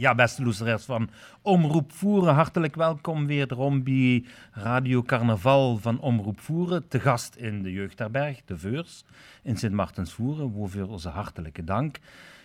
Ja, 0.00 0.14
beste 0.14 0.42
luisteraars 0.42 0.84
van 0.84 1.10
Omroep 1.42 1.92
Voeren, 1.92 2.34
hartelijk 2.34 2.74
welkom 2.74 3.26
wederom 3.26 3.82
bij 3.82 4.24
Radio 4.52 5.02
Carnaval 5.02 5.76
van 5.76 6.00
Omroep 6.00 6.40
Voeren. 6.40 6.88
Te 6.88 7.00
gast 7.00 7.34
in 7.34 7.62
de 7.62 7.72
Jeugdherberg, 7.72 8.40
de 8.44 8.58
Veurs, 8.58 9.04
in 9.42 9.56
Sint 9.56 9.72
Martens 9.72 10.12
Voeren, 10.12 10.58
waarvoor 10.58 10.88
onze 10.88 11.08
hartelijke 11.08 11.64
dank. 11.64 11.98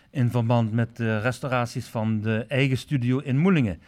In 0.09 0.29
verband 0.29 0.71
met 0.71 0.97
de 0.97 1.19
restauraties 1.19 1.87
van 1.87 2.21
de 2.21 2.45
eigen 2.47 2.77
studio 2.77 3.17
in 3.17 3.37
Moelingen. 3.37 3.81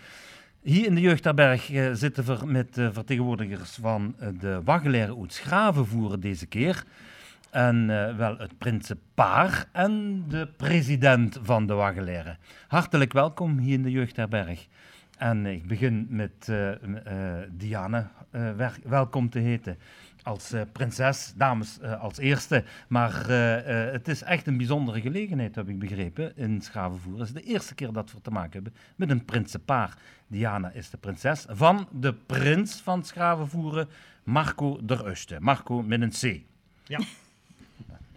Hier 0.61 0.85
in 0.85 0.95
de 0.95 1.01
Jeugdherberg 1.01 1.71
eh, 1.71 1.93
zitten 1.93 2.23
we 2.23 2.45
met 2.45 2.73
de 2.73 2.93
vertegenwoordigers 2.93 3.77
van 3.81 4.15
eh, 4.19 4.27
de 4.39 4.61
Waggelaire 4.63 5.17
uit 5.19 5.33
Schraven 5.33 6.19
deze 6.19 6.45
keer. 6.45 6.83
En 7.51 7.89
uh, 7.89 8.15
wel 8.15 8.37
het 8.37 8.57
prinsenpaar 8.57 9.65
en 9.71 10.23
de 10.27 10.47
president 10.57 11.39
van 11.41 11.67
de 11.67 11.73
Waggelaire. 11.73 12.37
Hartelijk 12.67 13.13
welkom 13.13 13.57
hier 13.57 13.73
in 13.73 13.83
de 13.83 13.91
Jeugdherberg. 13.91 14.67
En 15.17 15.45
ik 15.45 15.67
begin 15.67 16.07
met 16.09 16.47
uh, 16.49 16.71
uh, 16.71 16.97
Diane 17.49 18.07
welkom 18.83 19.29
te 19.29 19.39
heten 19.39 19.77
als 20.23 20.53
prinses, 20.71 21.33
dames 21.35 21.81
als 21.81 22.17
eerste. 22.17 22.63
Maar 22.87 23.27
het 23.91 24.07
is 24.07 24.23
echt 24.23 24.47
een 24.47 24.57
bijzondere 24.57 25.01
gelegenheid, 25.01 25.55
heb 25.55 25.69
ik 25.69 25.79
begrepen, 25.79 26.37
in 26.37 26.61
Schavenvoer. 26.61 27.19
Het 27.19 27.27
is 27.27 27.33
de 27.33 27.41
eerste 27.41 27.75
keer 27.75 27.91
dat 27.91 28.11
we 28.11 28.21
te 28.21 28.31
maken 28.31 28.51
hebben 28.51 28.73
met 28.95 29.09
een 29.09 29.25
prinsenpaar. 29.25 29.97
Diana 30.27 30.71
is 30.71 30.89
de 30.89 30.97
prinses 30.97 31.45
van 31.49 31.87
de 31.91 32.13
prins 32.13 32.81
van 32.81 33.03
Schavenvoeren, 33.03 33.87
Marco 34.23 34.79
der 34.85 35.07
Uste. 35.07 35.37
Marco 35.39 35.81
met 35.81 36.01
een 36.01 36.09
C. 36.09 36.41
Ja. 36.83 36.99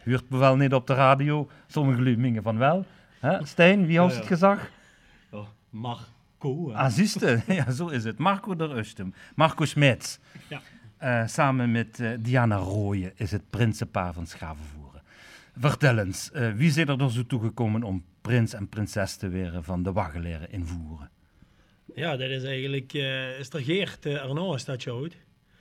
Huurt 0.03 0.31
me 0.31 0.39
wel 0.39 0.57
niet 0.57 0.75
op 0.75 0.87
de 0.87 0.95
radio, 0.95 1.51
sommige 1.67 2.03
lumingen 2.03 2.43
van 2.43 2.59
wel. 2.59 2.85
Hè? 3.21 3.47
Stijn, 3.47 3.87
wie 3.87 3.93
ja. 3.93 4.09
het 4.09 4.27
gezag? 4.27 4.71
Oh, 5.31 5.47
Marco. 5.71 6.73
Ah, 6.73 6.97
ja, 7.47 7.71
zo 7.71 7.89
is 7.89 8.05
het. 8.05 8.19
Marco 8.19 8.57
der 8.57 8.79
Ustum. 8.79 9.15
Marco 9.35 9.65
Smets. 9.65 10.19
Ja. 10.49 10.61
Uh, 11.03 11.27
samen 11.27 11.71
met 11.71 11.99
uh, 11.99 12.11
Diana 12.19 12.57
Rooyen 12.57 13.13
is 13.17 13.31
het 13.31 13.51
prinsenpaar 13.51 14.13
van 14.13 14.27
Schavenvoeren. 14.27 15.03
Vertel 15.57 15.99
eens, 15.99 16.31
uh, 16.35 16.53
wie 16.53 16.71
zijn 16.71 16.89
er 16.89 16.99
dan 16.99 17.11
zo 17.11 17.27
toegekomen 17.27 17.83
om 17.83 18.05
prins 18.21 18.53
en 18.53 18.69
prinses 18.69 19.17
te 19.17 19.31
worden 19.31 19.65
van 19.65 19.83
de 19.83 19.93
Waggeleren 19.93 20.53
in 20.53 20.67
Voeren? 20.67 21.11
Ja, 21.95 22.17
dat 22.17 22.31
is 22.31 22.45
eigenlijk... 22.45 22.93
is 23.39 23.53
er 23.53 23.61
Geert 23.61 24.07
Arnaud, 24.07 24.55
is 24.55 24.65
dat 24.65 24.83
zo 24.83 25.09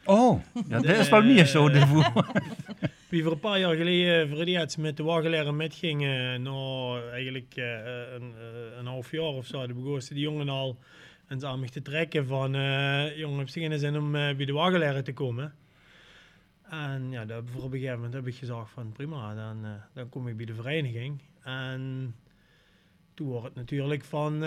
Oh, 0.06 0.42
ja, 0.68 0.80
dat 0.80 0.98
is 0.98 1.10
wel 1.10 1.24
meer 1.24 1.46
zo 1.46 1.70
de 1.70 1.88
Voeren. 1.88 2.26
Wie 3.10 3.24
voor 3.24 3.32
een 3.32 3.40
paar 3.40 3.60
jaar 3.60 3.76
geleden 3.76 4.30
voor 4.30 4.38
het 4.38 4.78
met 4.78 4.98
de 4.98 5.04
Waggeleren 5.04 5.56
metgingen, 5.56 6.42
nou 6.42 7.02
eigenlijk 7.12 7.56
uh, 7.56 7.66
een, 8.14 8.34
uh, 8.38 8.78
een, 8.78 8.86
half 8.86 9.12
jaar 9.12 9.24
of 9.24 9.46
zo, 9.46 9.68
de 9.68 9.74
begonnen 9.74 10.08
die 10.08 10.20
jongen 10.20 10.50
al 10.50 10.78
en 11.28 11.46
aan 11.46 11.60
mij 11.60 11.70
te 11.70 11.82
trekken 11.82 12.28
van, 12.28 12.56
uh, 12.56 13.18
jongen, 13.18 13.38
heb 13.38 13.48
je 13.50 13.78
zin 13.78 13.98
om 13.98 14.12
bij 14.12 14.46
de 14.46 14.54
Waggeleren 14.54 15.04
te 15.04 15.14
komen? 15.14 15.54
En 16.70 17.12
ja, 17.12 17.26
dat, 17.26 17.44
voor 17.46 17.64
op 17.64 17.72
een 17.72 17.80
gegeven 17.80 17.96
moment 17.96 18.14
heb 18.14 18.28
ik 18.28 18.36
gezegd 18.36 18.70
van 18.74 18.92
prima, 18.92 19.36
dan, 19.36 19.66
dan 19.94 20.10
kom 20.10 20.28
ik 20.28 20.38
bij 20.38 20.46
de 20.46 20.56
vereniging. 20.56 21.22
En 21.44 22.16
toen 23.14 23.28
wordt 23.28 23.46
het 23.46 23.56
natuurlijk 23.56 24.04
van 24.04 24.44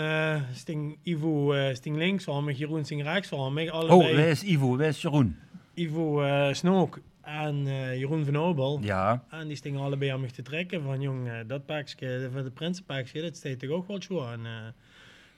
Sting 0.53 0.97
Ivo 1.03 1.53
Sting 1.73 1.97
links 1.97 2.23
van 2.23 2.43
met 2.43 2.57
Jeroen 2.57 2.85
Sting 2.85 3.03
rechts 3.03 3.27
van 3.27 3.53
mij. 3.53 3.71
Allebei. 3.71 4.09
Oh, 4.09 4.15
wij 4.15 4.31
is 4.31 4.43
Ivo, 4.43 4.77
wij 4.77 4.87
is 4.87 5.01
Jeroen? 5.01 5.37
Ivo 5.73 6.23
Snook 6.53 6.99
en 7.23 7.65
uh, 7.65 7.97
Jeroen 7.97 8.25
van 8.25 8.37
Obel. 8.37 8.79
Ja. 8.81 9.23
En 9.29 9.47
die 9.47 9.55
stingen 9.55 9.81
allebei 9.81 10.11
aan 10.11 10.21
me 10.21 10.31
te 10.31 10.41
trekken 10.41 10.83
van, 10.83 11.01
jong, 11.01 11.27
uh, 11.27 11.39
dat 11.47 11.65
pakje, 11.65 12.29
van 12.33 12.43
de 12.43 12.51
prinsenpakje, 12.51 13.21
dat 13.21 13.35
steekt 13.35 13.59
toch 13.59 13.69
ook 13.69 13.87
wel 13.87 14.01
zo 14.01 14.23
aan. 14.23 14.45
Uh, 14.45 14.51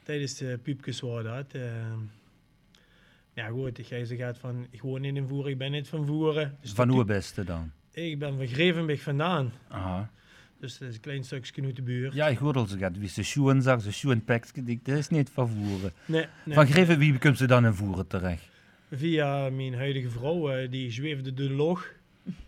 tijdens 0.03 0.37
de 0.37 0.59
piepjes 0.63 0.99
was 0.99 1.23
dat. 1.23 1.45
ja 3.33 3.47
goed, 3.47 3.77
ik 3.77 3.85
ga 3.85 4.05
gaat 4.05 4.37
van, 4.37 4.67
ik 4.69 4.81
woon 4.81 5.03
in 5.03 5.27
Voeren, 5.27 5.51
ik 5.51 5.57
ben 5.57 5.71
niet 5.71 5.87
van 5.87 6.05
Voeren. 6.05 6.57
Dus 6.61 6.71
van 6.71 6.89
hoe 6.89 7.05
beste 7.05 7.43
dan? 7.43 7.71
Ik 7.91 8.19
ben 8.19 8.37
van 8.37 8.47
Grevenbeek 8.47 8.99
vandaan. 8.99 9.51
Aha. 9.67 10.09
Dus 10.59 10.77
dat 10.77 10.89
is 10.89 10.95
een 10.95 11.01
klein 11.01 11.23
stukje 11.23 11.63
uit 11.63 11.75
de 11.75 11.81
buurt. 11.81 12.13
Ja, 12.13 12.27
ik 12.27 12.37
hoorde 12.37 12.59
al 12.59 12.65
zo 12.65 12.77
gaat. 12.77 12.97
Wie 12.97 13.09
ze 13.09 13.23
schoen 13.23 13.61
zag, 13.61 13.81
ze 13.81 13.91
schoen 13.91 14.23
pakje, 14.23 14.79
dat 14.83 14.97
is 14.97 15.09
niet 15.09 15.29
van 15.29 15.49
Voeren. 15.49 15.91
Nee, 16.05 16.25
nee. 16.45 16.55
Van 16.55 16.67
Grevenbeek, 16.67 17.09
wie 17.09 17.19
komt 17.19 17.37
ze 17.37 17.47
dan 17.47 17.65
in 17.65 17.73
Voeren 17.73 18.07
terecht? 18.07 18.54
Via 18.91 19.49
mijn 19.49 19.75
huidige 19.75 20.09
vrouw, 20.09 20.57
uh, 20.57 20.71
die 20.71 20.91
zweefde 20.91 21.33
de 21.33 21.49
log. 21.49 21.93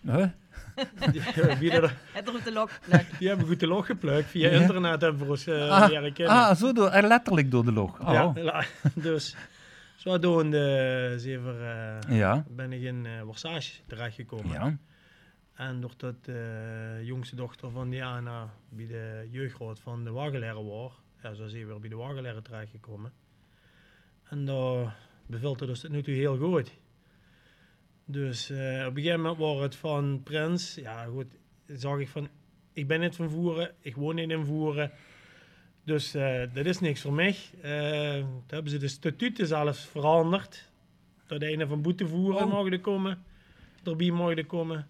Huh? 0.01 0.25
Die, 1.11 1.21
uh, 1.21 1.55
wie 1.55 1.71
dat, 1.71 1.91
het 2.13 2.43
de 2.43 2.51
log 2.51 2.79
Die 3.19 3.27
hebben 3.27 3.47
goed 3.47 3.59
de 3.59 3.67
log 3.67 3.85
geplukt. 3.85 4.29
Via 4.29 4.49
ja. 4.49 4.59
internet 4.59 5.01
hebben 5.01 5.21
we 5.21 5.29
ons 5.29 5.47
uh, 5.47 5.69
ah, 5.69 5.89
leren 5.89 6.13
kennen. 6.13 6.35
Ah, 6.35 6.55
zo 6.55 6.73
door, 6.73 7.01
letterlijk 7.01 7.51
door 7.51 7.65
de 7.65 7.71
log. 7.71 7.99
Oh. 7.99 8.31
Ja, 8.35 8.65
dus 8.95 9.35
zo 9.95 10.19
doen 10.19 10.49
de 10.49 11.13
zever 11.17 11.55
ja. 12.09 12.45
ben 12.49 12.73
ik 12.73 12.81
in 12.81 13.05
uh, 13.05 13.21
Warsage 13.21 13.71
terechtgekomen. 13.87 14.51
Ja. 14.51 14.77
En 15.55 15.81
doordat 15.81 16.25
de 16.25 17.01
jongste 17.03 17.35
dochter 17.35 17.71
van 17.71 17.89
Diana 17.89 18.49
bij 18.69 18.87
de 18.87 19.27
jeugdraad 19.31 19.79
van 19.79 20.03
de 20.03 20.11
Wagelaire 20.11 20.63
was, 20.63 20.91
ja, 21.21 21.33
zo 21.33 21.47
zijn 21.47 21.61
we 21.61 21.67
weer 21.67 21.79
bij 21.79 21.89
de 21.89 21.95
Wagelaire 21.95 22.41
terechtgekomen. 22.41 23.11
En 24.23 24.45
daar 24.45 24.95
bevalt 25.27 25.59
het 25.59 25.69
dus 25.69 25.79
tot 25.79 25.91
nu 25.91 26.03
toe 26.03 26.13
heel 26.13 26.37
goed. 26.37 26.71
Dus 28.05 28.51
uh, 28.51 28.57
op 28.57 28.95
een 28.95 29.01
gegeven 29.01 29.21
moment 29.21 29.37
was 29.37 29.61
het 29.61 29.75
van 29.75 30.21
Prins, 30.23 30.75
ja 30.75 31.05
goed, 31.05 31.25
zag 31.65 31.99
ik 31.99 32.07
van, 32.07 32.29
ik 32.73 32.87
ben 32.87 32.99
niet 32.99 33.15
van 33.15 33.29
Voeren, 33.29 33.71
ik 33.81 33.95
woon 33.95 34.15
niet 34.15 34.29
in 34.29 34.45
Voeren. 34.45 34.91
Dus 35.83 36.15
uh, 36.15 36.41
dat 36.53 36.65
is 36.65 36.79
niks 36.79 37.01
voor 37.01 37.13
mij. 37.13 37.35
Uh, 37.63 38.13
toen 38.13 38.43
hebben 38.47 38.71
ze 38.71 38.77
de 38.77 38.87
statuten 38.87 39.47
zelfs 39.47 39.85
veranderd. 39.85 40.69
Dat 41.25 41.39
de 41.39 41.45
ene 41.45 41.67
van 41.67 41.81
Boetevoeren 41.81 42.45
oh. 42.45 42.51
mogen 42.51 42.81
komen, 42.81 43.23
erbij 43.83 44.11
mogen 44.11 44.45
komen. 44.45 44.87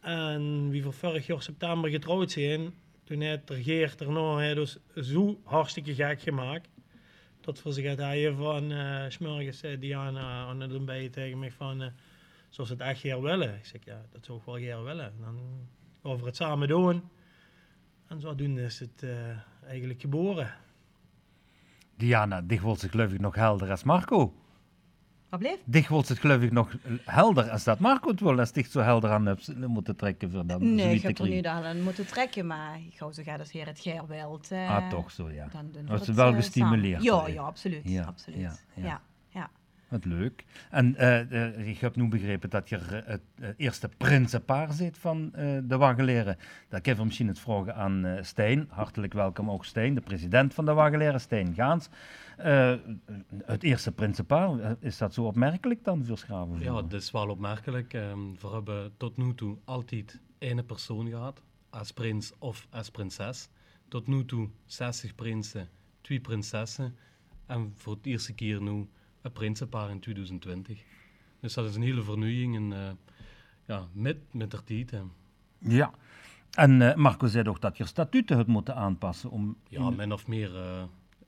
En 0.00 0.68
wie 0.70 0.82
voor 0.82 0.92
vorig 0.92 1.26
jaar 1.26 1.42
september 1.42 1.90
getrouwd 1.90 2.30
zijn, 2.30 2.74
toen 3.04 3.20
heeft 3.20 3.50
er 3.50 3.56
Geert 3.56 4.00
er 4.00 4.10
nog 4.12 4.54
dus 4.54 4.78
zo 4.94 5.40
hartstikke 5.44 5.94
gek 5.94 6.20
gemaakt 6.20 6.68
tot 7.46 7.60
voor 7.60 7.72
zich 7.72 7.96
hij 7.96 8.32
van 8.32 8.72
uh, 8.72 9.04
smorgens 9.08 9.64
uh, 9.64 9.80
Diana 9.80 10.46
aan 10.46 10.60
het 10.60 10.74
ontbijt 10.74 11.12
tegen 11.12 11.38
mij 11.38 11.52
van 11.52 11.82
uh, 11.82 11.88
zoals 12.48 12.70
het 12.70 12.80
echt 12.80 13.02
hier 13.02 13.22
willen. 13.22 13.54
Ik 13.54 13.64
zeg 13.64 13.84
ja, 13.84 14.02
dat 14.12 14.24
zou 14.24 14.38
ik 14.38 14.44
wel 14.44 14.54
hier 14.54 14.82
willen. 14.82 15.12
Dan 15.20 15.38
over 16.02 16.26
het 16.26 16.36
samen 16.36 16.68
doen. 16.68 17.02
En 18.06 18.20
zodoende 18.20 18.62
is 18.62 18.78
het 18.78 19.06
eigenlijk 19.66 20.00
geboren. 20.00 20.54
Diana, 21.96 22.42
dit 22.42 22.60
wordt 22.60 22.80
zich 22.80 22.90
geloof 22.90 23.12
ik 23.12 23.20
nog 23.20 23.34
helder 23.34 23.70
als 23.70 23.82
Marco. 23.82 24.34
Wat? 25.28 25.58
Dicht 25.64 25.88
wordt 25.88 26.08
het 26.08 26.18
geloof 26.18 26.42
ik 26.42 26.52
nog 26.52 26.76
helder 27.04 27.50
als 27.50 27.64
dat 27.64 27.78
Marco 27.78 28.08
het 28.08 28.20
wil. 28.20 28.38
Als 28.38 28.52
dicht 28.52 28.70
zo 28.70 28.80
helder 28.80 29.10
aan 29.10 29.26
hebt 29.26 29.66
moeten 29.66 29.96
trekken 29.96 30.30
voor 30.30 30.46
dan 30.46 30.74
Nee, 30.74 30.94
ik 30.94 31.02
heb 31.02 31.18
er 31.18 31.28
niet 31.28 31.46
aan 31.46 31.82
moeten 31.82 32.06
trekken, 32.06 32.46
maar 32.46 32.76
ik 32.76 32.94
ga 32.94 33.12
zo 33.12 33.22
gaat 33.22 33.38
als 33.38 33.52
heer 33.52 33.66
het 33.66 33.84
wilt. 34.08 34.52
Uh, 34.52 34.70
ah, 34.70 34.88
toch 34.88 35.10
zo, 35.10 35.30
ja. 35.30 35.48
Dan 35.52 35.70
doen 35.72 35.98
we 35.98 36.14
wel 36.14 36.30
uh, 36.30 36.36
gestimuleerd. 36.36 37.02
Ja, 37.02 37.28
ja, 37.28 37.42
absoluut. 37.42 37.80
Ja, 37.84 38.04
absoluut. 38.04 38.40
Ja, 38.40 38.56
ja. 38.74 38.84
ja. 38.84 39.00
Wat 39.88 40.04
leuk. 40.04 40.44
En 40.70 40.94
uh, 40.98 41.68
ik 41.68 41.78
heb 41.78 41.96
nu 41.96 42.08
begrepen 42.08 42.50
dat 42.50 42.68
je 42.68 42.78
het 43.04 43.22
eerste 43.56 43.88
prinsenpaar 43.96 44.72
zit 44.72 44.98
van 44.98 45.30
de 45.64 45.76
Waggeleren. 45.76 46.36
Dat 46.68 46.78
ik 46.78 46.86
even 46.86 47.04
misschien 47.04 47.28
het 47.28 47.38
vragen 47.38 47.74
aan 47.74 48.18
Stijn. 48.20 48.66
Hartelijk 48.70 49.12
welkom 49.12 49.50
ook 49.50 49.64
Stijn, 49.64 49.94
de 49.94 50.00
president 50.00 50.54
van 50.54 50.64
de 50.64 50.72
Waggeleren, 50.72 51.20
Stijn 51.20 51.54
Gaans. 51.54 51.88
Uh, 52.38 52.74
het 53.44 53.62
eerste 53.62 53.92
principaal, 53.92 54.60
eh, 54.60 54.70
is 54.80 54.98
dat 54.98 55.14
zo 55.14 55.24
opmerkelijk 55.24 55.84
dan 55.84 56.04
voor 56.04 56.18
Schraven? 56.18 56.60
Ja, 56.60 56.72
dat 56.72 56.92
is 56.92 57.10
wel 57.10 57.28
opmerkelijk. 57.28 57.92
Um, 57.92 58.36
we 58.40 58.48
hebben 58.48 58.92
tot 58.96 59.16
nu 59.16 59.34
toe 59.34 59.56
altijd 59.64 60.20
één 60.38 60.66
persoon 60.66 61.08
gehad, 61.08 61.42
als 61.70 61.92
prins 61.92 62.32
of 62.38 62.66
als 62.70 62.90
prinses. 62.90 63.48
Tot 63.88 64.06
nu 64.06 64.24
toe 64.24 64.48
60 64.64 65.14
prinsen, 65.14 65.68
twee 66.00 66.20
prinsessen. 66.20 66.96
En 67.46 67.72
voor 67.76 67.94
het 67.94 68.06
eerste 68.06 68.34
keer 68.34 68.62
nu 68.62 68.88
prinsenpaar 69.30 69.90
in 69.90 70.00
2020. 70.00 70.82
Dus 71.40 71.54
dat 71.54 71.68
is 71.68 71.74
een 71.74 71.82
hele 71.82 72.02
vernieuwing 72.02 72.56
en 72.56 72.70
uh, 72.70 72.90
ja, 73.66 73.86
met, 73.92 74.16
met 74.30 74.50
de 74.50 74.64
tijd. 74.64 74.94
Ja, 75.58 75.90
en 76.50 76.80
uh, 76.80 76.94
Marco 76.94 77.26
zei 77.26 77.44
toch 77.44 77.58
dat 77.58 77.76
je 77.76 77.84
statuten 77.84 78.38
het 78.38 78.46
moeten 78.46 78.74
aanpassen 78.74 79.30
om... 79.30 79.56
Ja, 79.68 79.90
min 79.90 80.12
of 80.12 80.26
meer 80.26 80.50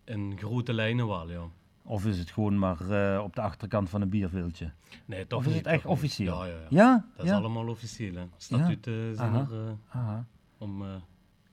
in 0.05 0.39
grote 0.39 0.73
lijnen 0.73 1.07
wel, 1.07 1.31
ja. 1.31 1.43
Of 1.83 2.07
is 2.07 2.19
het 2.19 2.31
gewoon 2.31 2.59
maar 2.59 2.81
op 3.23 3.35
de 3.35 3.41
achterkant 3.41 3.91
van 3.91 4.01
een 4.01 4.09
bierveeltje? 4.09 4.73
Nee, 5.05 5.27
toch 5.27 5.39
Of 5.39 5.47
is 5.47 5.53
niet, 5.55 5.65
het 5.65 5.75
echt 5.75 5.87
officieel? 5.87 6.45
Ja, 6.45 6.47
ja, 6.47 6.53
ja. 6.53 6.67
ja? 6.69 7.05
Dat 7.17 7.27
is 7.27 7.33
allemaal 7.33 7.69
officieel. 7.69 8.15
Hè. 8.15 8.25
Statuten 8.37 9.17
zijn 9.17 9.35
er 9.35 9.77
Aha. 9.89 10.27
om 10.59 10.85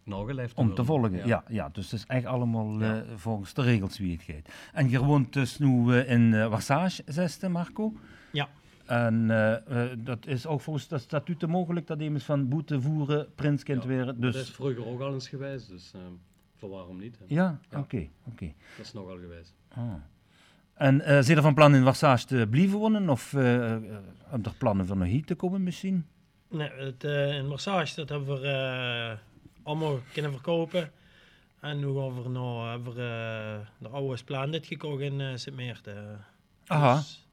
uh, 0.06 0.18
nageleefd 0.18 0.56
te 0.56 0.62
Om 0.62 0.76
te 0.76 0.84
volgen, 0.84 1.28
ja. 1.28 1.44
ja. 1.48 1.70
Dus 1.70 1.92
het 1.92 2.00
is 2.00 2.06
echt 2.06 2.26
allemaal 2.26 2.82
uh, 2.82 2.98
volgens 3.16 3.54
de 3.54 3.62
regels 3.62 3.98
wie 3.98 4.12
het 4.12 4.24
gaat. 4.24 4.54
En 4.74 4.90
je 4.90 5.04
woont 5.04 5.34
dus 5.34 5.58
nu 5.58 5.96
in 5.96 6.22
uh, 6.22 6.48
Warsage, 6.48 7.04
zesde, 7.06 7.50
Marco? 7.50 7.94
Ja. 8.32 8.50
En 8.86 9.28
dat 9.98 10.28
is 10.28 10.46
ook 10.46 10.62
volgens 10.62 10.88
de 10.88 10.98
statuten 10.98 11.50
mogelijk 11.50 11.88
dat 11.88 12.02
iemand 12.02 12.24
van 12.24 12.48
boete 12.48 12.82
voeren, 12.82 13.28
prinskind 13.36 13.84
ja, 13.84 13.90
weer. 13.90 14.06
Dus... 14.06 14.34
Dat 14.34 14.44
is 14.44 14.52
vroeger 14.52 14.86
ook 14.86 15.00
al 15.00 15.14
eens 15.14 15.30
geweest, 15.30 15.70
dus... 15.70 15.94
Voor 16.58 16.70
waarom 16.70 16.98
niet? 16.98 17.18
hè? 17.20 17.26
Ja, 17.28 17.60
Ja. 17.70 17.80
oké. 17.80 18.08
oké. 18.24 18.54
Dat 18.78 18.86
is 18.86 18.94
nogal 18.94 19.18
geweest. 19.18 19.54
Ah. 19.70 19.94
En 20.74 21.02
eh 21.02 21.22
zijn 21.22 21.38
er 21.38 21.44
van 21.44 21.54
plan 21.54 21.76
in 21.76 21.84
Warsage 21.84 22.26
te 22.26 22.48
blijven 22.50 22.80
wonen? 22.80 23.10
Of 23.10 23.34
eh 23.34 23.74
eh, 23.74 23.82
heb 24.30 24.46
er 24.46 24.56
plannen 24.58 24.86
voor 24.86 24.98
nog 24.98 25.08
hier 25.08 25.26
te 25.26 25.36
komen 25.36 25.64
misschien? 25.64 26.06
Nee, 26.50 26.70
het, 26.70 27.04
eh, 27.04 27.36
in 27.36 27.48
Massage, 27.48 27.96
dat 27.96 28.10
hebben 28.10 28.42
we 28.42 28.48
eh, 28.48 29.18
allemaal 29.66 30.00
kunnen 30.14 30.32
verkopen. 30.32 30.92
En 31.60 31.80
nu 31.80 31.86
gaan 31.86 32.24
we 32.24 32.30
nou, 32.30 32.70
hebben 32.70 32.94
we 32.94 33.02
eh, 33.02 33.68
de 33.78 33.88
oude 33.88 34.18
Splendid 34.18 34.66
gekocht 34.66 35.02
in 35.02 35.22
eh 35.22 35.28
Sint-Meerten. 35.36 36.26
Aha. 36.68 36.96
Dus- 36.96 37.28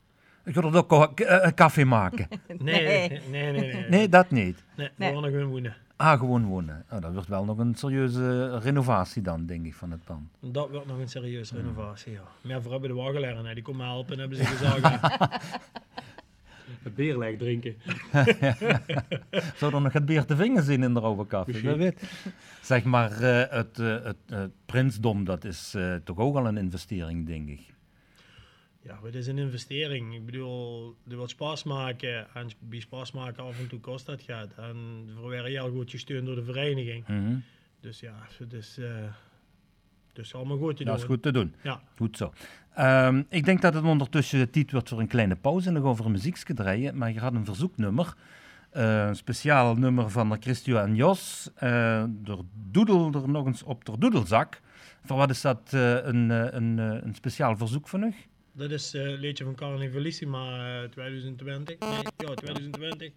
Ik 0.45 0.55
wil 0.55 0.73
er 0.73 0.77
ook 0.95 1.21
eh, 1.21 1.51
koffie 1.55 1.85
maken. 1.85 2.29
nee, 2.59 3.09
nee, 3.09 3.21
nee, 3.31 3.53
nee. 3.53 3.73
Nee, 3.73 3.89
Nee, 3.89 4.09
dat 4.09 4.31
niet. 4.31 4.65
nee, 4.77 4.87
we 4.89 4.93
Nee. 5.05 5.13
gaan 5.13 5.23
gewoon 5.23 5.45
wonen. 5.45 5.77
Ah, 5.97 6.19
gewoon 6.19 6.45
wonen. 6.45 6.85
Oh, 6.91 7.01
dat 7.01 7.13
wordt 7.13 7.29
wel 7.29 7.45
nog 7.45 7.59
een 7.59 7.75
serieuze 7.75 8.59
renovatie 8.59 9.23
dan, 9.23 9.47
denk 9.47 9.67
ik, 9.67 9.75
van 9.75 9.91
het 9.91 10.05
pand. 10.05 10.29
Dat 10.41 10.71
wordt 10.71 10.87
nog 10.87 10.99
een 10.99 11.09
serieuze 11.09 11.57
renovatie, 11.57 12.13
ja. 12.13 12.21
Maar 12.41 12.63
voor 12.63 12.73
hebben 12.73 12.89
de 12.91 12.97
wagenleren, 12.97 13.45
hè, 13.45 13.55
die 13.55 13.63
komen 13.63 13.87
helpen, 13.87 14.19
hebben 14.19 14.39
ze 14.39 14.45
gezegd. 14.57 14.81
Het 16.83 16.95
beerlijk 16.95 17.39
drinken. 17.39 17.77
Zou 19.57 19.81
nog 19.81 19.93
het 19.93 20.07
beer 20.07 20.25
te 20.25 20.37
vinger 20.37 20.63
zien 20.63 20.83
in 20.83 20.95
de 20.95 21.25
koffie? 21.29 21.71
Weet. 21.71 22.03
Zeg 22.63 22.85
maar, 22.85 23.23
eh, 23.23 23.57
het, 23.57 23.79
eh, 23.79 24.05
het, 24.05 24.17
het 24.27 24.53
prinsdom, 24.67 25.25
dat 25.25 25.45
is 25.45 25.75
eh, 25.75 25.95
toch 25.95 26.19
ook 26.19 26.37
al 26.37 26.47
een 26.47 26.57
investering, 26.57 27.27
denk 27.27 27.49
ik. 27.49 27.61
Ja, 28.83 28.99
het 29.03 29.15
is 29.15 29.27
een 29.27 29.39
investering. 29.39 30.15
Ik 30.15 30.27
bedoel, 30.27 30.97
er 31.09 31.17
wil 31.17 31.29
spaas 31.29 31.63
maken. 31.63 32.35
En 32.35 32.49
bij 32.59 32.81
spaas 32.81 33.13
maken 33.13 33.45
af 33.45 33.59
en 33.59 33.69
toe 33.69 33.81
kost 33.81 34.07
dat 34.07 34.23
geld. 34.23 34.55
En 34.55 34.77
we 35.23 35.29
werden 35.29 35.51
heel 35.51 35.71
goed 35.71 35.91
gesteund 35.91 36.27
door 36.27 36.35
de 36.35 36.45
vereniging. 36.45 37.07
Mhm. 37.07 37.37
Dus 37.81 38.01
ja, 38.01 38.15
het 38.39 38.53
is, 38.53 38.79
eh 38.79 39.05
is 40.19 40.35
allemaal 40.35 40.59
goed 40.59 40.77
te 40.77 40.85
Dat 40.85 40.95
doen. 40.95 41.03
is 41.03 41.09
goed 41.11 41.23
te 41.23 41.33
doen. 41.33 41.55
Ja. 41.63 41.81
Goed 41.97 42.17
zo. 42.17 42.33
Ehm, 42.75 43.23
ik 43.29 43.45
denk 43.45 43.63
dat 43.63 43.75
het 43.75 43.85
ondertussen 43.85 44.51
tijd 44.51 44.73
wordt 44.73 44.89
voor 44.89 45.01
een 45.01 45.07
kleine 45.07 45.37
pauze 45.37 45.69
en 45.69 45.75
nog 45.75 45.85
over 45.85 46.05
een 46.05 46.13
muziekje 46.13 46.55
draaien. 46.55 46.97
Maar 46.99 47.13
je 47.13 47.21
had 47.21 47.35
een 47.35 47.45
verzoeknummer. 47.45 48.15
Eh, 48.71 49.07
een 49.07 49.17
speciaal 49.17 49.75
nummer 49.75 50.11
van 50.11 50.29
de 50.31 50.37
Christio 50.41 50.77
en 50.77 50.95
Jos. 50.95 51.51
Eh 51.55 52.05
door 52.09 52.45
Doedel 52.71 53.13
er 53.15 53.29
nog 53.29 53.47
eens 53.47 53.63
op 53.63 53.85
de 53.85 53.99
doedelzak. 53.99 54.61
Voor 55.05 55.17
wat 55.17 55.31
is 55.31 55.41
dat 55.41 55.61
eh, 55.71 55.95
een, 56.05 56.31
een, 56.57 56.79
een 56.79 57.15
speciaal 57.15 57.57
verzoek 57.57 57.89
van 57.89 58.03
u? 58.03 58.15
Dat 58.53 58.71
is 58.71 58.93
een 58.93 59.15
liedje 59.15 59.45
van 59.45 59.55
Carnivalissima 59.55 60.75
eh 60.83 60.89
2020. 60.89 61.79
Nee, 61.79 61.91
ja, 62.17 62.35
2020. 62.35 63.13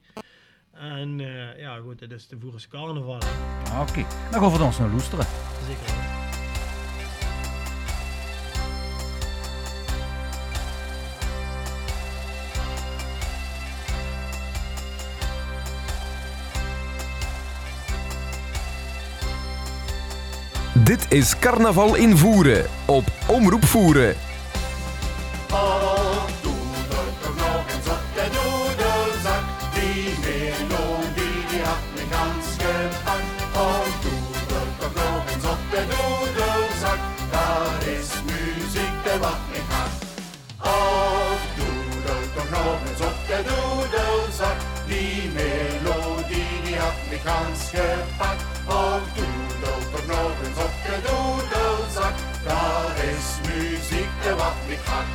En 0.71 1.17
ja, 1.57 1.77
goed, 1.77 1.99
dat 1.99 2.11
is 2.11 2.27
de 2.27 2.37
Voerse 2.39 2.67
carnaval. 2.67 3.19
Ah, 3.71 3.85
Oké, 3.89 4.05
dan 4.31 4.41
gaan 4.41 4.51
we 4.57 4.63
ons 4.63 4.79
naar 4.79 4.89
loesteren. 4.89 5.25
Zeker. 5.67 6.14
Dit 20.85 21.05
is 21.09 21.39
Carnaval 21.39 21.95
in 21.95 22.17
Voeren 22.17 22.65
op 22.85 23.03
Omroep 23.27 23.65
Voeren. 23.65 24.15
Is 53.17 53.47
muziek, 53.47 54.09
de 54.23 54.35
wat 54.35 54.53
gaat. 54.83 55.05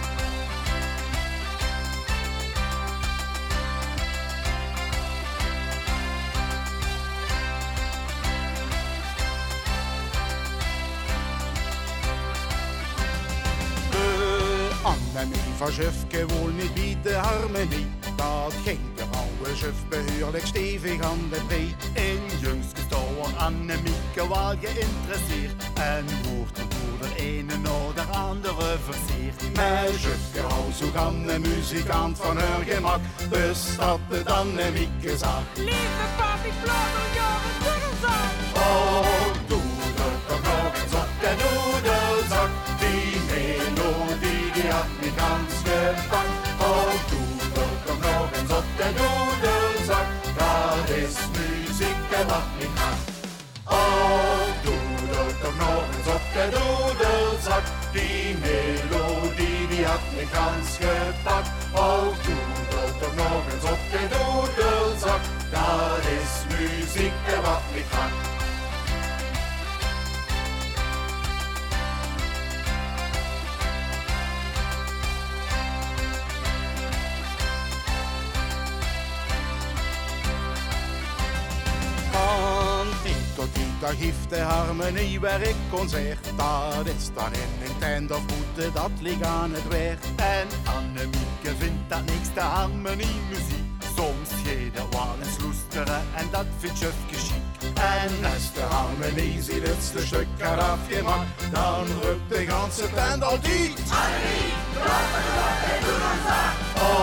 De 13.91 14.71
Annemie 14.83 15.39
van 15.57 15.73
Jufke 15.73 16.27
woont 16.27 16.57
niet 16.57 16.75
bij 16.75 16.97
de 17.03 17.15
harmonie. 17.15 17.87
Dat 18.17 18.55
ging 18.65 18.79
de 18.95 19.03
oude 19.03 19.57
juf 19.59 19.89
behoorlijk 19.89 20.47
stevig 20.47 21.01
aan 21.01 21.29
de 21.31 21.41
bree. 21.47 21.75
In 21.95 22.39
jongste 22.41 22.81
stouwer 22.81 23.37
Annemieke 23.37 24.29
wel 24.29 24.55
geïnteresseerd. 24.61 25.63
En 25.75 26.07
de 26.07 26.80
ene 27.21 27.57
naar 27.57 27.93
de 27.95 28.05
andere 28.19 28.77
versierd. 28.89 29.41
Met 29.57 30.03
Jufke 30.03 30.41
hou 30.49 30.73
zo 30.79 30.87
aan 30.97 31.27
de 31.27 31.39
muzikant 31.39 32.19
van 32.19 32.37
haar 32.37 32.63
gemak. 32.67 33.01
Dus 33.31 33.77
dat 33.77 33.99
het 34.09 34.31
Annemieke 34.31 35.17
zag. 35.17 35.43
Lieve 35.55 36.07
papi, 36.19 36.51
blauwe 36.63 37.05
jongen, 37.19 37.55
doedelzak. 37.65 38.33
Oh, 38.67 39.25
doeder, 39.51 40.13
toch 40.29 40.43
nog 40.51 40.73
eens 40.81 40.95
op 41.03 41.11
de 41.23 41.33
doedelzak. 41.43 42.51
Die 42.81 43.13
melodie 43.31 44.47
die 44.55 44.71
had 44.77 44.91
me 45.01 45.11
gans 45.19 45.55
gepakt. 45.67 46.35
Oh, 46.69 46.93
doeder, 47.11 47.71
toch 47.87 48.01
nog 48.09 48.29
eens 48.39 48.53
op 48.61 48.67
de 48.81 48.89
doedelzak. 49.01 50.09
Dat 50.39 50.89
is 51.03 51.15
muziek 51.35 52.03
en 52.19 52.27
wat 52.33 52.49
me 52.59 52.67
gaat. 52.79 53.01
Oh, 53.79 54.47
doeder, 54.65 55.27
toch 55.43 55.57
nog 55.65 55.85
eens 55.97 56.09
op 56.17 56.25
de 56.35 56.45
doedelzak. 56.51 56.80
Die 57.93 58.37
melodie 58.41 59.69
die 59.69 59.85
had 59.85 60.05
me 60.17 60.25
gans 60.33 60.79
gepakt. 60.81 61.51
Oh, 61.75 62.05
doeder, 62.25 62.99
toch 63.01 63.15
nog 63.17 63.43
eens 63.53 63.65
op 63.65 63.81
de 63.93 64.03
doedelzak. 64.15 65.23
Dat 65.51 66.05
is 66.19 66.33
muziek 66.59 67.13
en 67.35 67.43
wat 67.43 67.63
me 67.73 67.83
daar 83.81 83.95
geeft 83.95 84.29
de 84.29 84.41
harmonie 84.41 85.21
werkconcert. 85.21 86.27
Dat 86.37 86.87
is 86.87 87.11
dan 87.15 87.33
in 87.33 87.67
een 87.67 87.79
tent 87.79 88.11
of 88.11 88.23
moeten 88.37 88.73
dat 88.73 88.91
ligt 89.01 89.23
aan 89.23 89.53
het 89.53 89.69
weer. 89.69 89.99
En 90.17 90.47
Annemieke 90.65 91.53
vindt 91.59 91.89
dat 91.89 92.05
niks 92.05 92.35
de 92.35 92.41
harmonie 92.41 93.21
muziek. 93.29 93.69
Soms 93.97 94.31
geht 94.45 94.79
er 94.79 94.89
wel 94.91 95.15
eens 95.23 95.39
loesteren 95.43 96.03
en 96.15 96.27
dat 96.31 96.47
vindt 96.59 96.79
Jufke 96.79 97.15
chic. 97.15 97.71
En 97.75 98.33
als 98.33 98.53
de 98.53 98.61
harmonie 98.61 99.43
ziet 99.43 99.63
het 99.63 99.91
de 99.93 100.07
stuk 100.07 100.27
gaat 100.39 100.61
afgemaakt, 100.61 101.53
dan 101.53 101.87
rukt 102.03 102.29
de 102.29 102.47
ganse 102.47 102.91
tent 102.95 103.23
al 103.23 103.41
diet. 103.41 103.81
Oh, 106.77 107.00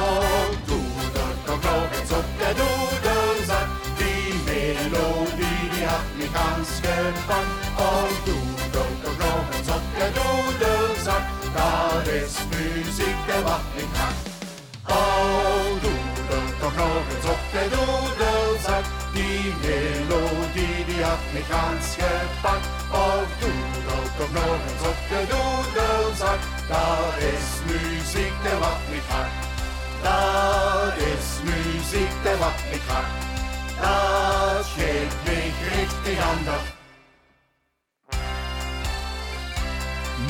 die 21.47 21.55
gans 21.55 21.95
gepakt. 21.95 22.67
Oh, 22.91 23.21
doeder, 23.39 24.11
toch 24.17 24.31
nog 24.33 24.59
eens 24.67 24.87
op 24.87 24.97
de 25.09 25.25
doedelzak. 25.29 26.39
Dat 26.67 27.17
is 27.33 27.47
muziek 27.65 28.33
en 28.51 28.59
wat 28.59 28.79
me 28.89 28.99
gaat. 29.09 29.45
Dat 30.03 30.97
is 30.97 31.27
muziek 31.43 32.11
en 32.23 32.39
wat 32.39 32.59
me 32.71 32.79
gaat. 32.87 33.25
Dat 33.81 34.65
geeft 34.65 35.15
me 35.25 35.51
richtig 35.75 36.19
aan 36.19 36.43
dat. 36.45 36.75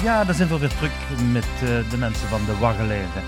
Ja, 0.04 0.24
daar 0.24 0.36
zijn 0.36 0.48
we 0.48 0.58
weer 0.60 0.76
terug 0.76 0.92
met 1.32 1.44
eh, 1.44 1.90
de 1.90 1.98
mensen 1.98 2.28
van 2.28 2.46
de 2.46 2.58
Waggeleren. 2.58 3.24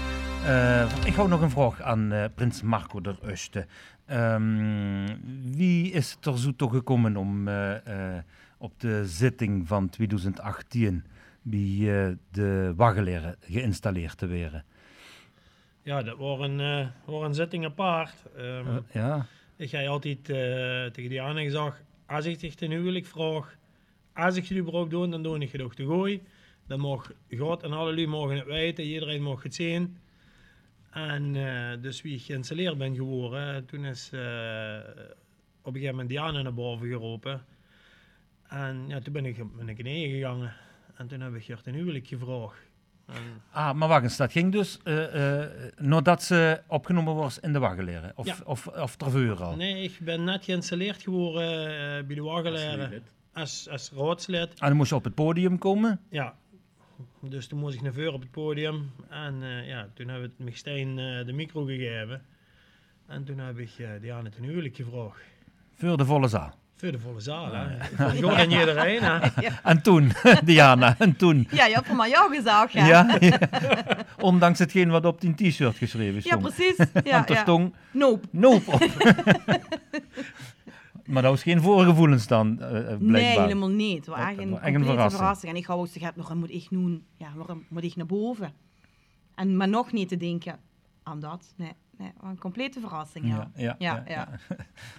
Eh, 0.46 1.06
ik 1.06 1.14
hou 1.14 1.28
nog 1.30 1.42
een 1.42 1.50
vraag 1.50 1.82
aan 1.82 2.12
eh, 2.12 2.26
prins 2.36 2.62
Marco 2.62 3.02
der 3.02 3.18
Uste. 3.26 3.66
Ehm, 4.06 5.08
wie 5.52 5.92
is 5.92 6.18
er 6.22 6.38
zo 6.40 6.52
toe 6.56 6.70
gekomen 6.70 7.18
om, 7.18 7.48
eh, 7.48 8.18
op 8.58 8.80
de 8.80 9.08
zitting 9.08 9.68
van 9.68 9.90
2018 9.90 11.04
bij 11.42 12.18
de 12.32 12.74
waggeleren 12.76 13.36
geïnstalleerd 13.40 14.18
te 14.18 14.28
worden. 14.28 14.64
Ja, 15.84 16.02
dat 16.04 16.18
was 16.18 16.40
een, 16.40 16.60
eh, 16.60 16.88
was 17.06 17.24
een 17.24 17.34
zitting 17.34 17.66
apart. 17.66 18.14
Ehm, 18.38 18.68
Eh, 18.68 18.76
ja, 18.94 19.26
Ik 19.56 19.70
ga 19.70 19.86
altijd 19.86 20.24
tegen 20.94 21.10
Diana 21.10 21.42
gezegd, 21.42 21.84
als 22.06 22.26
ik 22.26 22.40
dich 22.40 22.56
ten 22.56 22.72
huwelijk 22.72 23.06
vraag, 23.06 23.56
als 24.14 24.36
ik 24.36 24.48
het 24.48 24.58
überhaupt 24.58 24.90
doe, 24.90 25.08
dan 25.10 25.24
doe 25.24 25.40
ik 25.40 25.52
het 25.52 25.62
ook 25.62 25.76
te 25.76 25.86
gooi. 25.86 26.22
Dan 26.68 26.80
mag 26.80 27.12
God 27.38 27.64
en 27.64 27.72
alle 27.72 27.90
jullie 27.90 28.08
mogen 28.08 28.36
het 28.36 28.46
weten, 28.46 28.84
iedereen 28.84 29.22
mag 29.22 29.44
het 29.44 29.56
zien. 29.56 29.98
En 30.92 31.36
eh, 31.36 31.82
dus 31.82 32.02
wie 32.02 32.16
ik 32.16 32.22
geïnstalleerd 32.22 32.78
ben 32.78 32.96
geworden, 32.96 33.66
toen 33.66 33.86
is 33.86 34.10
eh, 34.14 34.20
op 35.62 35.66
een 35.66 35.82
gegeven 35.82 35.90
moment 35.90 36.10
Diana 36.10 36.42
naar 36.42 36.54
boven 36.54 36.88
geroepen. 36.88 37.46
En 38.48 38.84
ja, 38.88 39.00
toen 39.00 39.14
ben 39.14 39.26
ik, 39.26 39.56
ben 39.56 39.70
ik 39.70 39.78
in 39.80 40.10
gegaan. 40.10 40.52
En 40.96 41.08
toen 41.08 41.22
heb 41.22 41.36
ik 41.36 41.44
Gert 41.44 41.68
een 41.68 41.74
huwelijk 41.74 42.08
gevraagd. 42.08 42.58
En, 43.06 43.16
Ah, 43.52 43.74
maar 43.74 43.88
wacht 43.88 44.04
eens, 44.04 44.18
dat 44.18 44.32
ging 44.32 44.52
dus 44.52 44.80
eh, 44.84 45.42
eh, 45.42 45.50
nadat 45.78 46.24
ze 46.24 46.62
opgenomen 46.68 47.16
was 47.16 47.40
in 47.40 47.54
de 47.54 47.60
waggeleren? 47.60 48.12
Of, 48.16 48.26
Ja. 48.26 48.36
of, 48.46 48.68
of 48.68 48.98
al? 49.40 49.56
nee, 49.56 49.84
ik 49.84 49.98
ben 50.02 50.24
net 50.24 50.44
geïnstalleerd 50.44 51.02
geworden 51.02 51.48
bij 52.08 52.16
de 52.16 52.22
wagenleren 52.22 53.04
als, 53.34 53.70
als 53.70 53.92
raadslid. 53.96 54.50
En 54.50 54.68
dan 54.68 54.76
moest 54.76 54.90
je 54.90 54.96
op 54.96 55.04
het 55.04 55.16
podium 55.16 55.58
komen? 55.58 56.00
Ja, 56.10 56.36
dus 57.22 57.48
toen 57.48 57.60
moest 57.60 57.76
ik 57.76 57.82
naar 57.82 57.94
voren 57.94 58.14
op 58.14 58.22
het 58.22 58.32
podium. 58.32 58.92
En 59.10 59.44
eh, 59.44 59.68
ja, 59.68 59.88
toen 59.94 60.08
hebben 60.08 60.34
we 60.38 60.44
Migstein 60.44 61.00
eh 61.00 61.26
de 61.26 61.34
micro 61.34 61.64
gegeven. 61.66 62.22
En 63.08 63.24
toen 63.24 63.40
heb 63.40 63.58
ik 63.58 63.72
uh, 63.78 63.88
Diana 64.02 64.30
ten 64.30 64.44
huwelijk 64.44 64.76
gevraagd. 64.76 65.20
Voor 65.78 65.98
de 65.98 66.06
volle 66.06 66.28
zaal. 66.28 66.54
Voor 66.76 66.92
de 66.92 67.00
volle 67.00 67.20
zaal, 67.20 67.54
hè. 67.54 67.86
Voor 67.96 68.10
God 68.30 68.38
en 68.38 68.52
iedereen, 68.52 69.02
hè. 69.04 69.20
En 69.64 69.82
toen, 69.82 70.12
Diana, 70.44 70.96
en 71.00 71.16
toen. 71.16 71.48
Ja, 71.52 71.66
je 71.66 71.74
hebt 71.74 71.88
voor 71.88 71.96
mij 71.96 72.10
jou 72.10 72.36
gezegd, 72.36 72.72
ja. 72.72 72.86
Ja, 72.88 73.18
ja. 73.20 73.40
Ondanks 74.30 74.60
hetgeen 74.60 74.90
wat 74.90 75.06
op 75.06 75.22
die 75.22 75.34
t-shirt 75.50 75.78
geschreven 75.78 76.14
Ja, 76.16 76.22
stond. 76.22 76.42
precies. 76.42 76.76
Want 76.78 77.06
Ja, 77.08 77.28
er 77.28 77.34
ja. 77.34 77.42
stond 77.42 77.76
Nope. 77.92 78.28
nope 78.32 78.72
op. 78.72 78.80
maar 81.10 81.22
dat 81.22 81.32
was 81.32 81.44
geen 81.44 81.62
voorgevoelens 81.62 82.28
dan, 82.28 82.60
eh, 82.60 82.68
eh, 82.78 82.84
blijkbaar. 82.86 83.10
Nee, 83.12 83.40
helemaal 83.40 83.70
niet. 83.70 83.96
Het 83.96 84.06
was 84.08 84.18
Dat- 84.18 84.28
echt 84.28 84.36
dat 84.38 84.46
een 84.46 84.54
echt 84.54 84.62
verrassing. 84.86 85.12
verrassing. 85.12 85.52
En 85.52 85.58
ik 85.58 85.68
wou 85.68 85.80
ook 85.80 85.88
zeggen, 85.88 86.14
waarom 86.16 86.38
moet 86.38 86.50
ik 86.52 86.70
nu, 86.70 87.02
ja, 87.18 87.34
waarom 87.36 87.64
moet 87.70 87.84
ik 87.84 87.96
naar 87.96 88.06
boven? 88.06 88.54
En 89.36 89.58
maar 89.58 89.70
nog 89.70 89.92
niet 89.92 90.10
te 90.10 90.18
denken 90.18 90.60
aan 91.04 91.20
dat. 91.20 91.54
Nee, 91.58 91.72
nee, 91.98 92.12
een 92.22 92.38
complete 92.40 92.80
verrassing, 92.80 93.28
ja. 93.28 93.52
Ja, 93.56 93.62
ja, 93.64 93.76
ja, 93.80 94.04
ja, 94.08 94.14
ja. 94.14 94.40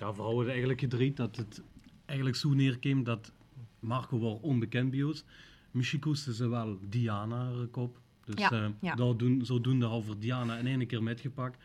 Ja, 0.00 0.12
vooral 0.14 0.38
het 0.38 0.48
eigenlijk 0.48 0.80
gedreid 0.80 1.16
dat 1.16 1.36
het 1.36 1.62
eigenlijk 2.06 2.38
zo 2.38 2.50
neerkwam 2.50 3.04
dat 3.04 3.32
Marco 3.80 4.18
was 4.18 4.38
onbekend 4.40 4.90
bij 4.90 5.02
ons. 5.02 5.24
Misschien 5.70 6.00
koesten 6.00 6.34
ze 6.34 6.48
wel 6.48 6.78
Diana 6.88 7.50
kop. 7.70 7.98
Dus 8.24 8.34
Ja, 8.38 8.50
eh, 8.50 8.66
ja. 8.80 8.94
daar 8.94 9.16
doen, 9.16 9.40
zodoende 9.44 9.86
al 9.86 10.02
voor 10.02 10.18
Diana 10.18 10.56
in 10.56 10.66
één 10.66 10.86
keer 10.86 11.02
metgepakt. 11.02 11.58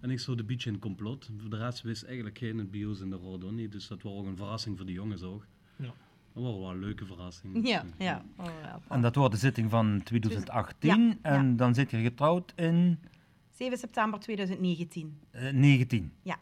En 0.00 0.10
ik 0.10 0.20
zo 0.20 0.34
de 0.34 0.44
beetje 0.44 0.70
in 0.70 0.78
complot. 0.78 1.30
Voor 1.38 1.50
de 1.50 1.56
rest 1.56 1.82
wist 1.82 2.02
eigenlijk 2.02 2.38
geen 2.38 2.70
bios 2.70 3.00
in 3.00 3.10
de 3.10 3.16
Rodon 3.16 3.54
niet. 3.54 3.72
Dus 3.72 3.88
dat 3.88 4.02
was 4.02 4.12
ook 4.12 4.26
een 4.26 4.36
verrassing 4.36 4.76
voor 4.76 4.86
de 4.86 4.92
jongens 4.92 5.22
ook. 5.22 5.46
Ja. 5.76 5.92
Dat 6.32 6.42
was 6.42 6.56
wel 6.56 6.70
een 6.70 6.78
leuke 6.78 7.06
verrassing. 7.06 7.68
Ja, 7.68 7.84
ja. 7.98 8.24
Oh, 8.36 8.46
ja. 8.62 8.80
En 8.88 9.00
dat 9.00 9.14
wordt 9.14 9.32
de 9.34 9.40
zitting 9.40 9.70
van 9.70 10.00
2018. 10.04 11.06
Ja, 11.08 11.16
En 11.22 11.56
dan 11.56 11.74
zit 11.74 11.90
je 11.90 11.96
getrouwd 12.02 12.52
in 12.56 12.98
7 13.50 13.78
september 13.78 14.20
2019. 14.20 15.18
eh, 15.30 15.52
19. 15.52 16.12
Ja. 16.22 16.36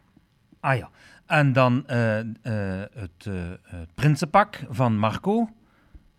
Ah 0.59 0.77
ja. 0.77 0.89
En 1.25 1.53
dan 1.53 1.87
eh, 1.87 2.19
eh, 2.19 2.25
het 2.93 3.25
eh, 3.27 3.51
prinsenpak 3.95 4.65
van 4.69 4.97
Marco. 4.97 5.49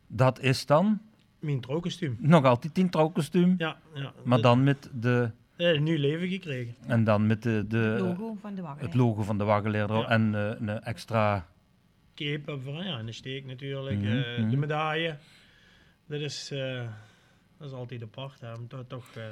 Dat 0.07 0.41
is 0.41 0.67
dan 0.67 1.01
Mijn 1.39 1.61
trouwkostuum. 1.61 2.17
nog 2.21 2.45
altijd 2.45 2.79
in 2.79 2.91
trouwkostuum. 2.91 3.55
Ja, 3.59 3.79
ja. 3.95 4.13
Maar 4.25 4.41
dan 4.41 4.63
met 4.65 4.91
de... 5.01 5.31
eh, 5.61 5.73
een 5.75 5.83
nieuw 5.83 5.99
leven 5.99 6.29
gekregen. 6.29 6.75
En 6.87 7.05
dan 7.05 7.27
met 7.27 7.43
de, 7.43 7.65
de, 7.69 7.77
Het 7.79 8.01
logo 8.01 8.37
van 8.41 8.55
de 8.55 8.63
wagen. 8.63 8.85
het 8.85 8.95
logo 8.95 9.23
van 9.23 9.39
de 9.39 9.45
wagenleerder 9.45 9.97
Ja. 9.97 10.09
en 10.09 10.35
eh, 10.35 10.51
een 10.61 10.81
extra... 10.83 11.47
Cape 12.15 12.43
hebben 12.51 12.65
we, 12.77 12.85
ja, 12.85 12.99
en 12.99 13.07
een 13.07 13.15
steek 13.15 13.45
natuurlijk. 13.47 13.99
Mhm, 13.99 14.07
eh, 14.07 14.39
mhm. 14.39 14.51
De 14.51 14.57
medaille. 14.57 15.17
Dat 16.07 16.21
is, 16.21 16.51
eh, 16.51 16.87
dat 17.59 17.69
is 17.69 17.75
altijd 17.75 18.03
apart, 18.03 18.41
hè, 18.41 18.53
om 18.55 18.65
dat 18.69 18.89
toch 18.89 19.07
eh, 19.17 19.25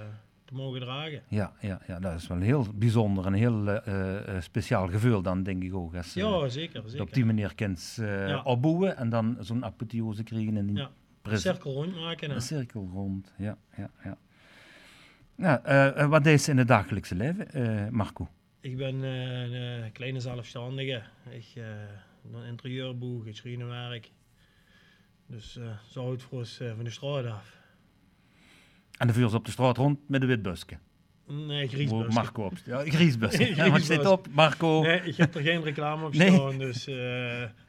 te 0.45 0.55
mogen 0.55 0.81
dragen. 0.81 1.23
Ja, 1.29 1.53
ja, 1.61 1.81
ja, 1.87 1.99
dat 2.01 2.15
is 2.15 2.27
wel 2.27 2.39
heel 2.41 2.67
bijzonder 2.75 3.27
en 3.27 3.33
heel 3.33 3.69
eh, 3.69 4.17
eh, 4.37 4.43
speciaal 4.43 4.89
gevoel 4.89 5.23
dan, 5.23 5.43
denk 5.43 5.63
ik 5.63 5.75
ook. 5.75 5.95
Als, 5.97 6.17
eh, 6.17 6.23
Ja, 6.23 6.49
zeker, 6.49 6.83
zeker. 6.87 7.01
op 7.01 7.13
die 7.15 7.25
manier 7.25 7.53
eh, 7.57 8.29
Ja. 8.29 8.43
opbouwen 8.43 8.97
en 8.97 9.09
dan 9.09 9.37
zo'n 9.41 9.65
apotheose 9.65 10.23
krijgen 10.23 10.57
en 10.57 10.67
die 10.67 10.77
Ja, 10.77 10.91
pres- 11.23 11.41
Cirkel 11.41 11.73
rondmaken. 11.73 12.29
hè. 12.29 12.35
Een 12.35 12.41
cirkel 12.43 12.89
rond, 12.93 13.33
ja, 13.39 13.57
ja, 13.77 13.91
ja. 14.05 14.17
Nou, 15.39 15.61
eh, 15.65 16.01
eh, 16.01 16.09
wat 16.09 16.27
is 16.27 16.49
in 16.49 16.59
het 16.59 16.69
dagelijkse 16.69 17.15
leven, 17.15 17.51
eh, 17.53 17.89
Marco? 17.89 18.29
Ik 18.61 18.77
ben 18.77 19.03
een 19.03 19.93
kleine 19.93 20.21
zelfstandige. 20.21 21.03
Ik 21.31 21.63
doe 22.23 22.47
interieurboeg, 22.47 23.27
ik 23.27 23.37
schrijnenwerk. 23.37 24.11
Dus 25.27 25.59
zo 25.91 26.03
houdt 26.03 26.23
voor 26.23 26.39
ons 26.39 26.61
van 26.77 26.85
de 26.85 26.91
straat 26.91 27.27
af. 27.27 27.57
En 28.99 29.07
de 29.07 29.13
vuurs 29.13 29.35
op 29.35 29.45
de 29.45 29.51
straat 29.51 29.77
rond 29.77 30.09
met 30.09 30.23
een 30.23 30.29
wit 30.29 30.43
busje. 30.43 30.79
Nee, 31.27 31.47
Waar 31.47 31.69
griesbus. 31.69 32.15
Marco 32.15 32.45
op 32.45 32.53
Ja, 32.65 32.85
griesbusje. 32.85 33.55
Ja, 33.57 33.71
want 33.71 33.85
zit 33.85 34.07
op, 34.07 34.27
Marco. 34.31 34.83
Nee, 34.83 35.01
ik 35.01 35.17
heb 35.17 35.35
er 35.35 35.43
geen 35.43 35.63
reclame 35.63 36.07
op 36.07 36.15
Nee. 36.15 36.33
staan, 36.33 36.59
dus 36.59 36.85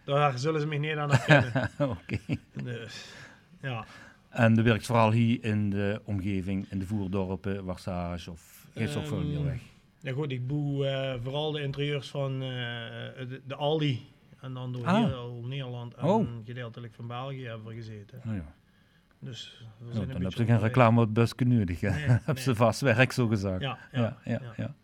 daar 0.04 0.40
zullen 0.40 0.62
ze 0.62 0.68
me 0.68 0.78
niet 0.78 0.96
aan 0.96 1.12
herkennen. 1.12 1.72
Oké. 1.98 2.20
dus, 2.64 3.06
ja. 3.62 3.86
En 4.30 4.56
je 4.56 4.62
werkt 4.62 4.86
vooral 4.86 5.12
hier 5.12 5.44
in 5.44 5.70
de 5.70 6.02
omgeving, 6.04 6.66
in 6.70 6.80
de 6.80 6.86
voerdorpen, 6.86 7.66
Warsage 7.66 8.32
of 8.32 8.68
meer 8.74 8.96
Ehm, 8.96 9.44
weg. 9.44 9.62
Ja 10.00 10.14
goed, 10.14 10.32
ik 10.32 10.48
boe 10.48 10.86
eh, 10.88 11.14
vooral 11.24 11.52
de 11.52 11.62
interieurs 11.62 12.10
van 12.10 12.34
eh, 12.34 12.40
de, 12.50 13.42
de 13.48 13.56
Aldi. 13.56 14.08
En 14.42 14.54
dan 14.54 14.72
door 14.74 14.86
Ah. 14.86 15.06
heel 15.06 15.44
Nederland 15.48 15.94
en 15.94 16.04
Oh. 16.06 16.28
gedeeltelijk 16.46 16.94
van 16.94 17.08
België 17.08 17.46
hebben 17.46 17.68
we 17.68 17.74
gezeten. 17.74 18.20
Nou 18.24 18.36
ja. 18.38 18.54
Dus 19.20 19.66
we 19.78 19.94
zijn 19.94 20.02
een 20.02 20.14
dan 20.14 20.22
heb 20.24 20.34
je 20.34 20.46
geen 20.46 20.60
reclame 20.60 21.00
op 21.00 21.06
het 21.06 21.14
busje 21.14 21.46
nodig. 21.46 21.80
Hè. 21.80 21.90
Nee, 21.90 22.00
heb 22.08 22.36
nee. 22.36 22.44
ze 22.44 22.56
vast 22.56 22.82
werk, 22.82 23.12
zo 23.12 23.28
gezegd. 23.28 23.62
Ja, 23.62 23.78
ja, 23.92 24.00
ja, 24.02 24.18
ja, 24.24 24.40
ja. 24.42 24.54
ja. 24.58 24.76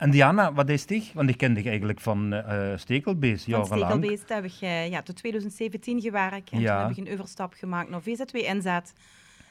En 0.00 0.10
Diana, 0.10 0.52
wat 0.52 0.68
is 0.68 0.86
dich? 0.86 1.12
Want 1.12 1.28
ik 1.28 1.36
ken 1.36 1.54
dich 1.54 1.66
eigenlijk 1.66 2.00
van 2.00 2.32
eh 2.32 2.76
Stekelbeest, 2.76 3.44
Van. 3.50 3.66
Stekelbeest 3.66 4.28
heb 4.28 4.44
ik 4.44 4.56
eh, 4.60 4.88
ja, 4.90 5.02
tot 5.02 5.16
2017 5.16 6.00
gewerkt. 6.00 6.50
En 6.50 6.60
Ja. 6.60 6.78
toen 6.78 6.88
heb 6.88 6.96
ik 6.98 7.06
een 7.06 7.12
overstap 7.12 7.52
gemaakt 7.54 7.90
naar 7.90 8.02
VZW 8.02 8.36
Inzet. 8.36 8.92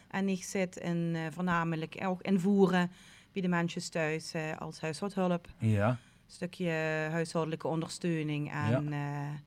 En 0.07 0.29
ik 0.29 0.43
zit 0.43 0.75
in, 0.77 1.17
voornamelijk 1.31 1.95
ook 2.05 2.21
in 2.21 2.39
voeren 2.39 2.91
bij 3.33 3.41
de 3.41 3.47
mensen 3.47 3.91
thuis 3.91 4.33
als 4.59 4.81
huishoudhulp. 4.81 5.47
Ja, 5.57 5.87
Een 5.89 5.97
stukje 6.27 6.71
huishoudelijke 7.11 7.67
ondersteuning. 7.67 8.51
En 8.51 8.89
ja, 8.89 9.41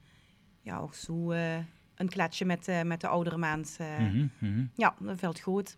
ja 0.61 0.79
ook 0.79 0.95
zo 0.95 1.31
een 1.95 2.09
kletsje 2.09 2.45
met, 2.45 2.69
met 2.85 3.01
de 3.01 3.07
oudere 3.09 3.39
mensen. 3.39 3.87
mhm, 4.03 4.27
mhm. 4.39 4.65
Ja, 4.77 4.95
dat 4.99 5.19
valt 5.19 5.41
goed. 5.41 5.77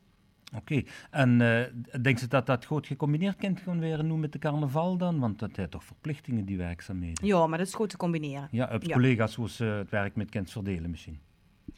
Oké. 0.57 0.83
En 1.11 1.41
eh 1.41 2.03
denk 2.03 2.19
je 2.19 2.27
dat 2.27 2.47
dat 2.47 2.65
goed 2.65 2.87
gecombineerd 2.87 3.37
kan 3.37 3.57
gaan 3.59 3.79
weer 3.81 4.05
nu 4.05 4.15
met 4.17 4.33
de 4.33 4.39
carnaval 4.39 4.97
dan? 4.97 5.19
Want 5.19 5.39
dat 5.39 5.57
heeft 5.57 5.71
toch 5.71 5.85
verplichtingen, 5.85 6.45
die 6.45 6.57
werkzaamheden? 6.57 7.27
Ja, 7.27 7.47
maar 7.47 7.59
dat 7.59 7.67
is 7.67 7.75
goed 7.75 7.91
te 7.91 7.97
combineren. 7.97 8.49
Ja, 8.51 8.69
heb 8.69 8.83
je 8.83 8.89
Ja. 8.89 8.95
collega's 8.95 9.33
zoals 9.33 9.57
ze 9.57 9.65
het 9.65 9.91
werk 9.91 10.17
met 10.17 10.31
kind 10.31 10.51
verdelen 10.51 10.91
misschien? 10.91 11.19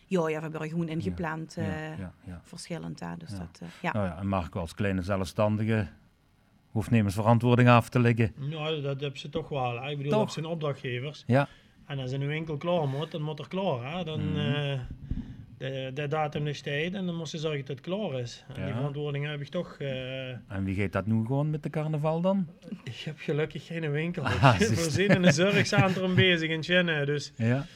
Ja, 0.09 0.29
ja 0.29 0.37
we 0.37 0.43
hebben 0.43 0.61
er 0.61 0.69
gewoon 0.69 0.89
ingepland. 0.89 1.55
Ja, 1.55 1.63
eh 1.63 1.99
ja, 1.99 2.13
ja. 2.25 2.41
Verschillend. 2.43 2.99
Dus 3.19 3.31
Ja. 3.31 3.39
dat, 3.39 3.59
eh, 3.63 3.69
ja. 3.83 3.93
Nou 3.93 4.07
ja, 4.07 4.19
en 4.19 4.29
Marco 4.29 4.61
als 4.61 4.75
kleine 4.75 5.03
zelfstandige 5.03 5.89
hoeft 6.71 6.91
nemens 6.91 7.15
verantwoording 7.15 7.69
af 7.69 7.89
te 7.89 7.99
leggen. 8.01 8.33
Nou, 8.37 8.81
dat 8.83 9.01
hebben 9.01 9.21
ze 9.21 9.29
toch 9.29 9.49
wel. 9.49 9.81
hè. 9.83 9.91
Ik 9.91 9.97
bedoel, 9.97 10.13
Toch? 10.13 10.21
dat 10.25 10.33
zijn 10.33 10.47
opdrachtgevers. 10.47 11.25
Ja, 11.27 11.49
En 11.87 11.99
als 11.99 12.13
er 12.13 12.19
nu 12.19 12.33
enkel 12.35 12.57
klaar 12.57 12.89
moet, 12.89 13.11
dan 13.11 13.23
moet 13.23 13.39
er 13.39 13.49
klaar. 13.49 13.97
Hè? 13.97 14.05
Dan 14.05 14.29
Mhm. 14.31 14.39
eh, 14.39 14.81
de, 15.59 15.91
de 15.95 16.09
datum 16.09 16.47
is 16.47 16.61
tijd 16.61 16.95
en 16.95 17.07
dan 17.07 17.15
moet 17.15 17.29
ze 17.29 17.39
zorgen 17.39 17.61
dat 17.61 17.69
het 17.69 17.81
klaar 17.81 18.21
is. 18.21 18.45
En 18.55 18.65
die 18.65 18.75
verantwoording 18.75 19.27
heb 19.27 19.41
ik 19.41 19.49
toch. 19.49 19.77
eh, 19.79 20.29
en 20.29 20.65
wie 20.65 20.75
gaat 20.75 20.93
dat 20.93 21.07
nu 21.07 21.25
gewoon 21.27 21.51
met 21.51 21.63
de 21.63 21.71
carnaval 21.71 22.21
dan? 22.21 22.47
ik 22.85 22.97
heb 23.05 23.19
gelukkig 23.19 23.67
geen 23.67 23.91
winkel. 23.91 24.23
Ah, 24.25 24.57
ik 24.61 24.67
voorzien 24.79 25.09
in 25.09 25.25
een 25.25 25.33
zorgcentrum 25.33 26.15
bezig 26.25 26.51
in 26.51 26.63
Chenne. 26.63 27.05
Dus 27.07 27.33
Ja, 27.37 27.67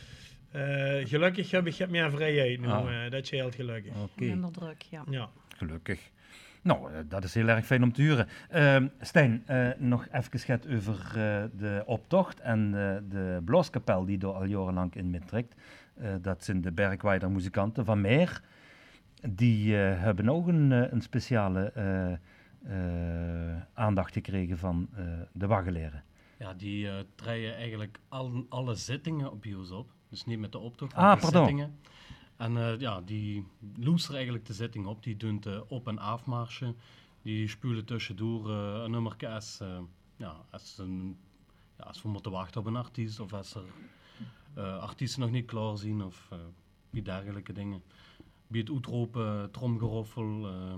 eh, 0.50 1.06
gelukkig 1.08 1.50
heb 1.50 1.66
ik 1.66 1.74
heb 1.76 1.90
meer 1.90 2.10
vrijheid 2.10 2.60
nu. 2.60 2.66
Ah. 2.66 3.04
eh, 3.04 3.10
dat 3.10 3.26
scheelt 3.26 3.54
gelukkig. 3.54 3.92
oké. 4.02 4.24
Minder 4.24 4.50
druk, 4.52 4.82
ja. 4.82 5.04
Ja. 5.10 5.28
Gelukkig. 5.56 6.10
Nou, 6.62 6.90
dat 7.08 7.24
is 7.24 7.34
heel 7.34 7.48
erg 7.48 7.66
fijn 7.66 7.82
om 7.82 7.92
te 7.92 8.02
huren. 8.02 8.28
Ehm, 8.50 8.86
Stijn, 9.00 9.42
eh, 9.46 9.68
nog 9.78 10.06
even 10.12 10.38
schet 10.40 10.66
over 10.74 10.94
eh, 11.06 11.42
de 11.58 11.82
optocht 11.86 12.40
en 12.40 12.70
de 13.08 13.40
blaaskapel 13.44 14.04
die 14.04 14.18
er 14.18 14.26
al 14.32 14.44
jarenlang 14.44 14.94
in 14.94 15.10
meetrekt. 15.10 15.54
Eh, 16.00 16.14
dat 16.22 16.44
zijn 16.44 16.60
de 16.60 16.72
Bergwijder 16.72 17.30
muzikanten 17.30 17.84
van 17.84 18.00
Meer. 18.00 18.42
Die 19.30 19.76
eh, 19.82 20.00
hebben 20.00 20.28
ook 20.28 20.46
een, 20.46 20.72
eh, 20.72 20.92
een 20.92 21.00
speciale 21.02 21.72
aandacht 23.74 24.12
gekregen 24.12 24.58
van 24.58 24.88
de 25.32 25.46
waggeleren. 25.46 26.04
Ja, 26.38 26.54
die 26.54 26.88
treden 27.14 27.54
eigenlijk 27.54 28.00
al, 28.08 28.46
alle 28.48 28.74
zittingen 28.74 29.30
op 29.30 29.42
Bios 29.42 29.70
op. 29.70 29.92
Dus 30.08 30.24
niet 30.24 30.38
met 30.38 30.52
de 30.52 30.58
optocht, 30.58 30.94
Ah, 30.94 31.02
maar 31.02 31.14
de 31.14 31.20
pardon. 31.20 31.46
zittingen. 31.46 31.78
En 32.36 32.56
eh, 32.56 32.78
ja, 32.78 33.00
die 33.00 33.46
loesteren 33.76 34.16
eigenlijk 34.16 34.46
de 34.46 34.52
zitting 34.52 34.86
op. 34.86 35.02
Die 35.02 35.16
doen 35.16 35.40
de 35.40 35.64
op- 35.68 35.88
en 35.88 35.98
afmarsje. 35.98 36.74
Die 37.22 37.48
spulen 37.48 37.84
tussendoor 37.84 38.50
een 38.50 38.90
nummerke 38.90 39.28
als, 39.28 39.60
eh, 39.60 39.78
ja, 40.16 40.36
als, 40.50 40.78
een, 40.78 41.16
ja, 41.78 41.84
als 41.84 42.02
we 42.02 42.08
moeten 42.08 42.32
wachten 42.32 42.60
op 42.60 42.66
een 42.66 42.76
artiest. 42.76 43.20
Of 43.20 43.32
als 43.32 43.54
er 43.54 43.62
artiesten 44.80 45.20
nog 45.20 45.30
niet 45.30 45.46
klaar 45.46 45.76
zien. 45.76 46.02
Of 46.04 46.28
eh, 46.32 46.38
die 46.90 47.02
dergelijke 47.02 47.52
dingen. 47.52 47.82
Bij 48.46 48.60
het 48.60 48.70
uitroepen, 48.70 49.50
tromgeroffel. 49.50 50.46
eh, 50.46 50.74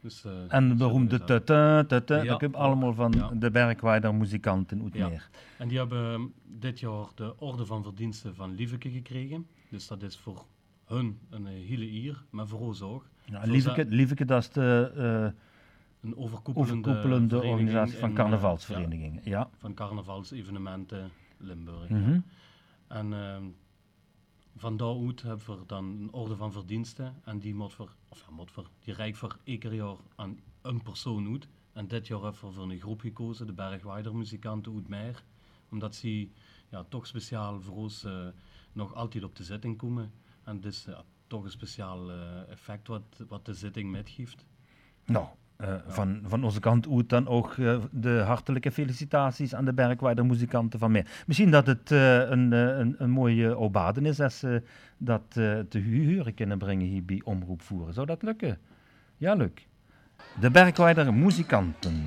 dus, 0.00 0.24
eh, 0.24 0.32
En 0.48 0.68
de 0.68 0.74
beroemde 0.74 1.18
dat. 1.24 1.26
tutu, 1.46 1.86
tutu, 1.86 2.14
Ja, 2.14 2.22
dat 2.38 2.42
ook. 2.44 2.54
allemaal 2.54 2.94
van 2.94 3.12
Ja. 3.12 3.30
de 3.34 3.50
Bergwijder 3.50 4.14
muzikanten 4.14 4.82
uit 4.82 4.94
Ja. 4.94 5.08
meer. 5.08 5.28
En 5.58 5.68
die 5.68 5.78
hebben 5.78 6.12
ehm, 6.12 6.22
dit 6.44 6.80
jaar 6.80 7.06
de 7.14 7.34
Orde 7.38 7.66
van 7.66 7.82
Verdiensten 7.82 8.34
van 8.34 8.54
Lieveke 8.54 8.90
gekregen. 8.90 9.46
Dus 9.68 9.86
dat 9.86 10.02
is 10.02 10.16
voor 10.18 10.44
hun 10.84 11.18
een 11.30 11.46
eh, 11.46 11.52
hele 11.52 11.90
eer, 11.92 12.22
maar 12.30 12.46
voor 12.46 12.60
ons 12.60 12.82
ook. 12.82 13.08
Ja, 13.24 13.40
Lieveke, 13.44 13.82
ze- 13.88 13.94
Lieveke, 13.94 14.24
dat 14.24 14.42
is 14.42 14.50
de 14.50 15.32
Een 16.00 16.16
overkoepelende, 16.16 17.36
organisatie 17.42 17.98
van 17.98 18.08
in, 18.10 18.16
eh, 18.16 18.22
carnavalsverenigingen. 18.22 19.20
Ja. 19.24 19.38
ja, 19.38 19.48
van 19.56 19.74
carnavalsevenementen 19.74 21.10
Limburg. 21.36 21.88
Mhm. 21.88 22.18
En 22.92 23.12
ehm 23.12 23.44
van 24.56 24.76
daaruit 24.76 25.22
hebben 25.22 25.58
we 25.58 25.66
dan 25.66 25.84
een 25.84 26.12
orde 26.12 26.36
van 26.36 26.52
verdiensten. 26.52 27.14
En 27.24 27.38
die 27.38 27.54
moet 27.54 27.72
voor, 27.72 27.94
of 28.08 28.28
voor, 28.44 28.70
die 28.78 28.94
reikt 28.94 29.18
voor 29.18 29.38
één 29.44 29.74
jaar 29.74 29.96
aan 30.14 30.40
een 30.62 30.82
persoon 30.82 31.32
uit. 31.32 31.48
En 31.72 31.88
dit 31.88 32.06
jaar 32.06 32.22
hebben 32.22 32.40
we 32.40 32.52
voor 32.52 32.70
een 32.70 32.80
groep 32.80 33.00
gekozen, 33.00 33.46
de 33.46 33.52
Bergwijder 33.52 34.16
muzikanten 34.16 34.74
uit 34.74 34.88
Meijer. 34.88 35.24
Omdat 35.70 35.94
ze 35.94 36.28
ja, 36.68 36.84
toch 36.88 37.06
speciaal 37.06 37.60
voor 37.60 37.76
ons 37.76 38.04
eh, 38.04 38.28
nog 38.72 38.94
altijd 38.94 39.24
op 39.24 39.36
de 39.36 39.44
zitting 39.44 39.78
komen. 39.78 40.12
En 40.44 40.60
dus 40.60 40.86
toch 41.26 41.44
een 41.44 41.50
speciaal 41.50 42.10
eh, 42.10 42.48
effect 42.48 42.88
wat, 42.88 43.24
wat 43.28 43.46
de 43.46 43.54
zitting 43.54 43.90
metgeeft. 43.90 44.46
Nou, 45.04 45.26
eh, 45.62 45.74
van, 45.86 46.20
van 46.26 46.44
onze 46.44 46.60
kant 46.60 46.88
uit 46.88 47.08
dan 47.08 47.28
ook 47.28 47.54
eh, 47.58 47.76
de 47.90 48.22
hartelijke 48.26 48.72
felicitaties 48.72 49.54
aan 49.54 49.64
de 49.64 49.72
Bergwijder 49.72 50.26
muzikanten 50.26 50.78
van 50.78 50.90
meer. 50.90 51.06
Misschien 51.26 51.50
dat 51.50 51.66
het 51.66 51.90
eh, 51.90 52.18
een, 52.18 52.52
een, 52.52 52.94
een 52.98 53.10
mooie 53.10 53.56
obaden 53.56 54.06
is 54.06 54.20
als 54.20 54.38
ze 54.38 54.62
dat 54.98 55.22
eh, 55.28 55.58
te 55.68 55.78
huren 55.78 56.34
kunnen 56.34 56.58
brengen 56.58 56.86
hier 56.86 57.04
bij 57.04 57.20
Omroep 57.24 57.62
Voeren. 57.62 57.94
Zou 57.94 58.06
dat 58.06 58.22
lukken? 58.22 58.58
Ja, 59.16 59.34
leuk. 59.34 59.66
De 60.40 60.50
Bergwijder 60.50 61.14
muzikanten. 61.14 62.04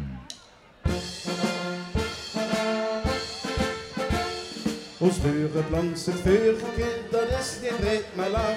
Ons 4.97 5.19
vuren 5.19 5.69
langs 5.71 6.05
het 6.05 6.15
vuurtje, 6.15 7.01
dat 7.11 7.29
is 7.39 7.59
niet 7.61 7.77
breed 7.79 8.05
maar 8.15 8.29
lang. 8.29 8.55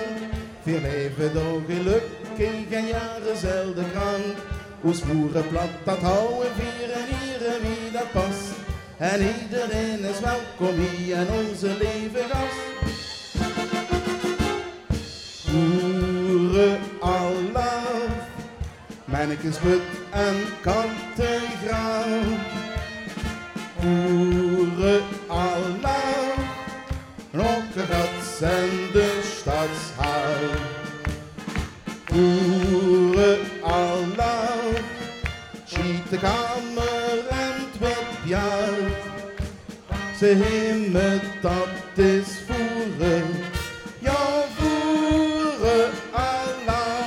Vier 0.61 0.81
leven 0.81 1.33
door 1.33 1.63
gelukkig 1.67 2.71
en 2.71 2.87
jaren 2.87 3.37
zelden 3.37 3.91
krank. 3.91 4.58
Ons 4.83 5.01
boerenplat, 5.03 5.69
dat 5.85 5.99
houden 5.99 6.53
vieren 6.57 7.05
hier 7.09 7.61
wie 7.61 7.91
dat 7.93 8.13
past. 8.13 8.51
En 8.99 9.21
iedereen 9.21 10.05
is 10.05 10.21
welkom 10.21 10.79
hier 10.79 11.17
in 11.17 11.27
onze 11.31 11.67
leven 11.67 12.29
gast. 12.31 12.67
Boeren 15.51 16.79
Allah, 17.01 17.83
mannekes 19.05 19.57
put 19.57 19.83
en 20.11 20.37
kantengraaf. 20.61 22.07
Boeren 23.81 25.03
Allah, 25.27 25.78
Ze 40.19 40.27
hemmen 40.27 41.21
dat 41.41 42.05
is 42.07 42.27
voeren, 42.47 43.27
ja 43.99 44.45
voeren 44.57 45.91
Allah. 46.11 47.07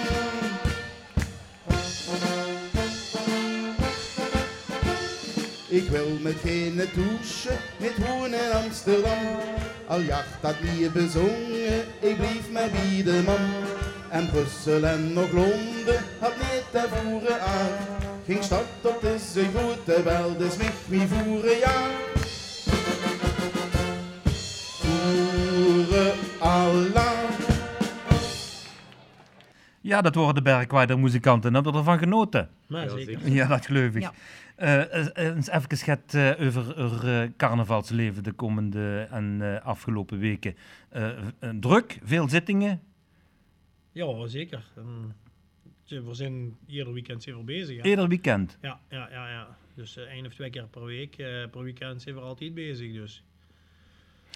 Ik 5.68 5.90
wil 5.90 6.18
met 6.22 6.36
geen 6.44 6.76
douche, 6.76 7.50
met 7.78 7.94
hoen 8.06 8.34
Amsterdam. 8.64 9.18
Al 9.88 10.00
jacht 10.00 10.42
dat 10.42 10.56
niet 10.62 10.94
bezongen, 10.94 11.86
ik 12.00 12.18
blief 12.18 12.52
mij 12.52 12.70
bij 12.72 13.04
de 13.04 13.22
man. 13.26 13.50
En 14.10 14.30
Brussel 14.30 14.84
en 14.84 15.14
nog 15.14 15.32
Londen 15.32 16.04
had 16.20 16.36
niet 16.38 16.66
te 16.72 16.86
voeren 16.92 17.42
aan. 17.42 17.72
Ging 18.26 18.44
stad 18.44 18.66
op 18.82 19.02
de 19.02 19.16
zeegoed, 19.34 19.86
terwijl 19.86 20.38
de 20.38 20.50
smich 20.50 20.88
wie 20.88 21.08
voeren 21.08 21.58
ja. 21.58 22.10
Ja, 29.92 30.02
dat 30.02 30.16
worden 30.16 30.36
de 30.36 30.42
Bergwijder 30.42 31.00
muzikanten. 31.00 31.54
Hebben 31.54 31.74
ervan 31.76 31.98
genoten? 31.98 32.50
Maar 32.68 32.84
Ja, 32.84 32.90
zeker. 32.90 33.20
zeker. 33.20 33.34
Ja, 33.34 33.48
dat 33.48 33.66
geloof 33.66 33.96
ik. 33.96 34.02
Ja. 34.02 34.14
Eh, 34.56 35.08
eh, 35.18 35.36
eens 35.36 35.50
even 35.50 35.70
geschet 35.70 36.14
eh, 36.14 36.48
over 36.48 36.78
er, 36.80 37.22
eh, 37.24 37.30
carnavalsleven 37.38 38.24
de 38.24 38.32
komende 38.32 39.08
en 39.12 39.38
eh, 39.42 39.66
afgelopen 39.66 40.20
weken. 40.20 40.56
Eh, 40.90 41.10
eh, 41.40 41.50
druk, 41.60 42.00
veel 42.04 42.30
zittingen. 42.30 42.82
Ja, 43.92 44.28
zeker. 44.28 44.64
En, 44.76 45.16
tje, 45.84 46.04
we 46.04 46.14
zijn 46.14 46.56
ieder 46.68 46.94
weekend 46.94 47.24
zeker 47.24 47.44
bezig. 47.44 47.82
Hè? 47.82 47.90
Ieder 47.90 48.08
weekend. 48.08 48.58
Ja, 48.62 48.80
ja, 48.90 49.08
ja, 49.12 49.30
ja. 49.30 49.48
Dus 49.76 49.98
eh, 49.98 50.04
één 50.04 50.26
of 50.26 50.34
twee 50.34 50.50
keer 50.50 50.68
per 50.68 50.84
week, 50.86 51.18
eh, 51.18 51.28
per 51.52 51.64
weekend 51.64 52.02
zijn 52.02 52.16
we 52.16 52.22
altijd 52.22 52.54
bezig. 52.54 52.94
Dus. 52.94 53.24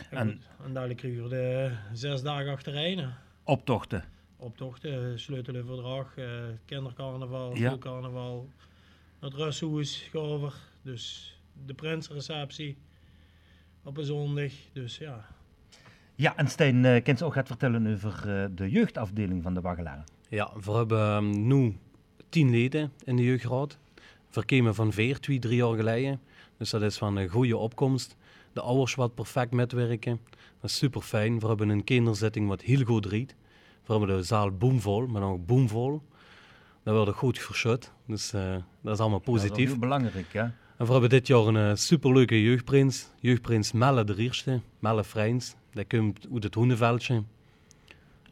En, 0.10 0.18
En- 0.18 0.42
en 0.66 0.74
dadelijk 0.74 1.00
krijgen 1.00 1.24
we 1.24 1.30
de 1.30 1.72
zes 1.94 2.22
dagen 2.22 2.52
achtereen. 2.52 3.10
Optochten. 3.44 4.04
Optochten, 4.38 5.20
sleutelenverdrag, 5.20 6.18
eh 6.18 6.26
kindercarnaval, 6.66 7.56
Ja. 7.56 7.66
schoolcarnaval, 7.68 8.50
het 9.20 9.34
rusthoes, 9.34 10.08
Gover. 10.12 10.54
Dus 10.82 11.34
de 11.66 11.74
prinsreceptie 11.74 12.78
op 13.84 13.98
een 13.98 14.04
zondag. 14.04 14.52
Dus 14.74 14.98
ja, 14.98 15.26
Ja, 16.16 16.36
en 16.38 16.48
Stijn, 16.48 16.86
eh 16.86 17.04
kan 17.04 17.16
je 17.18 17.26
ook 17.26 17.34
gaat 17.34 17.48
vertellen 17.48 17.94
over 17.94 18.42
eh, 18.42 18.46
de 18.56 18.70
jeugdafdeling 18.70 19.44
van 19.44 19.54
de 19.54 19.62
Waggelaar. 19.62 20.04
Ja, 20.30 20.52
we 20.64 20.72
hebben 20.72 21.00
ehm, 21.00 21.48
nu 21.48 21.78
tien 22.30 22.50
leden 22.50 22.92
in 23.04 23.16
de 23.16 23.24
jeugdraad. 23.24 23.78
We 24.32 24.46
komen 24.46 24.76
van 24.76 24.94
veer, 24.94 25.20
twee, 25.20 25.40
drie 25.40 25.56
jaar 25.56 25.76
geleden. 25.76 26.20
Dus 26.58 26.70
dat 26.70 26.82
is 26.82 26.98
van 26.98 27.16
een 27.18 27.30
goede 27.30 27.58
opkomst. 27.58 28.16
De 28.54 28.62
ouders 28.62 28.96
wat 28.96 29.16
perfect 29.16 29.52
metwerken. 29.52 30.20
Dat 30.62 30.70
is 30.70 30.78
super 30.78 31.02
fijn. 31.02 31.40
We 31.40 31.48
hebben 31.48 31.70
een 31.70 31.84
kinderzitting 31.84 32.48
wat 32.48 32.62
heel 32.62 32.84
goed 32.84 33.06
riet. 33.06 33.36
We 33.86 33.94
hebben 33.94 34.16
de 34.18 34.24
zaal 34.24 34.52
boomvol, 34.52 35.08
maar 35.08 35.22
ook 35.22 35.46
boomvol. 35.46 36.02
Dat 36.84 36.96
wordt 36.96 37.18
goed 37.18 37.40
verschut. 37.40 37.92
Dus 38.08 38.34
eh, 38.34 38.56
dat 38.82 38.94
is 38.94 39.00
allemaal 39.00 39.22
Dat 39.26 39.36
is 39.36 39.42
positief. 39.42 39.70
heel 39.70 39.78
belangrijk, 39.80 40.34
hè? 40.34 40.42
En 40.78 40.86
we 40.86 40.92
hebben 40.92 41.10
dit 41.10 41.28
jaar 41.28 41.46
een 41.48 41.56
eh, 41.70 41.76
superleuke 41.76 42.42
jeugdprins. 42.44 43.10
Jeugdprins 43.20 43.72
Melle 43.72 44.04
de 44.04 44.14
Rierste, 44.14 44.62
Melle 44.80 45.04
Freins. 45.04 45.56
Die 45.72 45.86
komt 45.86 46.28
uit 46.34 46.44
het 46.44 46.54
Hoenenveldje. 46.56 47.24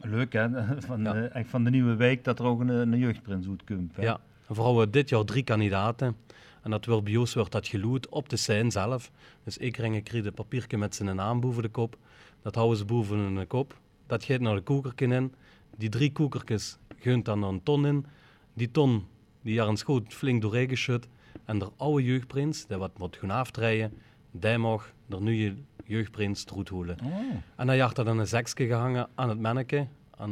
Leuk, 0.00 0.32
hè? 0.32 0.48
Van, 0.86 1.02
Ja. 1.02 1.14
eh, 1.14 1.34
echt 1.34 1.48
van 1.48 1.64
de 1.64 1.70
nieuwe 1.70 1.94
week 1.94 2.24
dat 2.24 2.38
er 2.38 2.44
ook 2.44 2.60
een, 2.60 2.68
een 2.68 2.98
jeugdprins 2.98 3.48
uitkomt. 3.48 3.96
hè? 3.96 4.02
Ja, 4.02 4.20
en 4.48 4.54
vooral 4.54 4.78
we 4.78 4.90
dit 4.90 5.08
jaar 5.08 5.24
drie 5.24 5.42
kandidaten. 5.42 6.16
En 6.62 6.70
dat 6.70 6.84
wordt 6.86 7.04
bij 7.04 7.16
ons 7.16 7.34
wordt 7.34 7.52
dat 7.52 7.66
geloed 7.66 8.08
op 8.08 8.28
de 8.28 8.36
scène 8.36 8.70
zelf. 8.70 9.10
Dus 9.44 9.58
ik 9.58 9.76
ring 9.76 9.96
ik 9.96 10.12
een 10.12 10.32
papiertje 10.34 10.78
met 10.78 10.94
zijn 10.94 11.16
naam 11.16 11.40
boven 11.40 11.62
de 11.62 11.68
kop. 11.68 11.96
Dat 12.42 12.54
houden 12.54 12.78
ze 12.78 12.84
boven 12.84 13.18
hun 13.18 13.46
kop. 13.46 13.78
Dat 14.06 14.24
gaat 14.24 14.40
naar 14.40 14.54
de 14.54 14.60
koekerken 14.60 15.12
in. 15.12 15.34
Die 15.76 15.88
drie 15.88 16.12
koekertjes 16.12 16.78
gunt 16.98 17.24
dan 17.24 17.42
een 17.42 17.62
ton 17.62 17.86
in. 17.86 18.06
Die 18.54 18.70
ton, 18.70 19.06
die 19.42 19.54
jaar 19.54 19.68
een 19.68 19.76
schoot 19.76 20.12
flink 20.12 20.42
doorheen 20.42 20.68
geschud. 20.68 21.08
En 21.44 21.58
de 21.58 21.70
oude 21.76 22.04
jeugdprins, 22.04 22.66
die 22.66 22.76
wat 22.76 22.98
moet 22.98 23.16
gaan 23.16 23.30
aftreien, 23.30 23.92
die 24.30 24.58
mag 24.58 24.92
de 25.06 25.20
nieuwe 25.20 25.54
jeugdprins 25.84 26.44
troet 26.44 26.68
holen. 26.68 26.96
Oh. 27.04 27.12
En 27.56 27.76
jacht 27.76 27.98
er 27.98 28.04
dan 28.04 28.18
een 28.18 28.26
sekske 28.26 28.66
gehangen 28.66 29.08
aan 29.14 29.28
het 29.28 29.40
manneke, 29.40 29.86
aan 30.10 30.30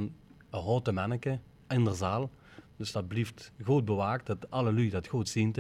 een 0.51 0.61
houten 0.61 0.95
manneke 0.95 1.39
in 1.69 1.85
de 1.85 1.95
zaal. 1.95 2.31
Dus 2.77 2.93
dat 2.93 3.09
blijft 3.09 3.53
goed 3.65 3.85
bewaakt, 3.85 4.27
dat 4.27 4.51
alle 4.51 4.73
lui 4.73 4.91
dat 4.91 5.07
goed 5.07 5.29
zien. 5.29 5.55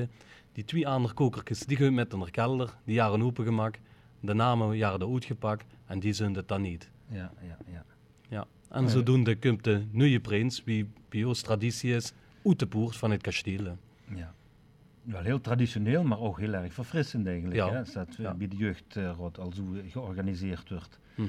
Die 0.52 0.64
twee 0.64 0.88
andere 0.88 1.14
kokertjes, 1.14 1.60
die 1.60 1.76
gaan 1.76 1.94
met 1.94 2.12
in 2.12 2.20
de 2.20 2.30
kelder, 2.30 2.74
die 2.84 2.94
jaren 2.94 3.22
opengemaakt, 3.22 3.80
de 4.20 4.34
namen 4.34 4.76
jaren 4.76 5.12
uitgepakt 5.12 5.66
en 5.86 6.00
die 6.00 6.12
zijn 6.12 6.34
het 6.34 6.48
dan 6.48 6.60
niet. 6.60 6.90
Ja, 7.08 7.32
ja, 7.40 7.56
ja. 7.72 7.84
En 8.72 8.88
zodoende 8.90 9.36
komt 9.36 9.64
de 9.64 9.82
nieuwe 9.90 10.20
prins, 10.20 10.64
wie 10.64 10.88
bij 11.08 11.24
ons 11.24 11.40
traditie 11.40 11.94
is, 11.94 12.12
uit 12.44 12.58
de 12.58 12.66
poort 12.66 12.96
van 12.96 13.10
het 13.10 13.22
kasteel. 13.22 13.76
ja. 14.14 14.34
Wel 15.02 15.22
heel 15.22 15.40
traditioneel, 15.40 16.02
maar 16.02 16.20
ook 16.20 16.38
heel 16.38 16.52
erg 16.52 16.72
verfrissend 16.72 17.26
eigenlijk. 17.26 17.56
Ja. 17.56 17.70
Hè? 17.70 17.78
als 17.78 17.92
Dat 17.92 18.08
eh, 18.08 18.16
Ja. 18.18 18.34
bij 18.34 18.48
de 18.48 18.56
jeugdraad 18.56 19.38
al 19.38 19.52
zo 19.52 19.62
georganiseerd 19.90 20.68
wordt. 20.70 20.98
Mhm. 21.14 21.28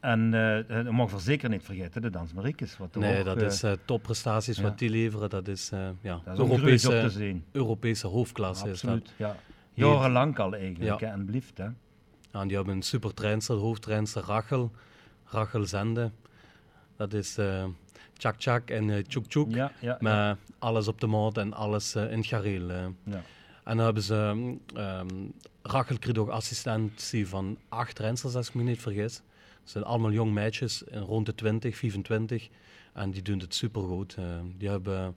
En 0.00 0.34
eh 0.34 0.84
je 0.84 0.90
mag 0.90 1.20
zeker 1.20 1.48
niet 1.48 1.62
vergeten, 1.62 2.02
de 2.02 2.10
Dans 2.10 2.32
Mariekes. 2.32 2.76
Wat 2.76 2.94
Nee, 2.94 3.18
ook, 3.18 3.24
dat 3.24 3.36
eh, 3.36 3.46
is 3.46 3.62
eh, 3.62 3.72
topprestaties 3.84 4.56
ja. 4.56 4.62
wat 4.62 4.78
die 4.78 4.90
leveren. 4.90 5.30
Dat 5.30 5.48
is, 5.48 5.70
eh, 5.70 5.88
ja, 6.00 6.20
dat 6.24 6.34
is 6.34 6.40
Europese, 6.40 6.86
op 6.86 6.92
te 6.92 6.98
Europese, 6.98 7.18
zien. 7.18 7.44
Europese 7.52 8.06
hoofdklasse. 8.06 8.68
Is 8.68 8.80
dat. 8.80 8.90
Absoluut, 8.90 9.14
ja. 9.16 9.36
Jarenlang 9.74 10.38
al 10.38 10.54
eigenlijk, 10.54 11.00
hè, 11.00 11.06
en 11.06 11.24
blieft, 11.24 11.58
hè. 11.58 11.68
En 12.30 12.46
die 12.48 12.56
hebben 12.56 12.74
een 12.74 12.82
super 12.82 13.14
trainster, 13.14 13.56
hoofdtrainster 13.56 14.22
Rachel. 14.22 14.70
Rachel 15.24 15.64
Zende. 15.66 16.10
Dat 16.98 17.12
is 17.12 17.38
eh 17.38 17.64
Chak 18.16 18.34
Chak 18.38 18.70
en 18.70 18.90
eh 18.90 19.04
Chuk 19.06 19.24
Chuk. 19.28 19.46
Ja, 19.54 19.72
ja, 19.80 19.96
Met 20.00 20.36
alles 20.58 20.88
op 20.88 21.00
de 21.00 21.06
maat 21.06 21.36
en 21.38 21.52
alles 21.52 21.94
eh, 21.94 22.10
in 22.10 22.18
het 22.18 22.26
gareel. 22.26 22.70
eh. 22.70 22.86
ja. 23.04 23.22
En 23.64 23.76
dan 23.76 23.84
hebben 23.84 24.02
ze... 24.02 24.16
ehm 24.74 25.06
Rachel 25.62 25.96
ook 26.16 26.28
assistentie 26.28 27.28
van 27.28 27.58
acht 27.68 27.94
trainsters, 27.94 28.34
als 28.34 28.48
ik 28.48 28.54
me 28.54 28.62
niet 28.62 28.80
vergis. 28.80 29.14
Het 29.60 29.70
zijn 29.70 29.84
allemaal 29.84 30.12
jong 30.12 30.32
meisjes, 30.32 30.82
rond 30.90 31.26
de 31.26 31.34
20, 31.34 31.76
25. 31.76 32.48
En 32.92 33.10
die 33.10 33.22
doen 33.22 33.38
het 33.38 33.54
supergoed. 33.54 34.16
Die 34.56 34.68
hebben 34.68 35.16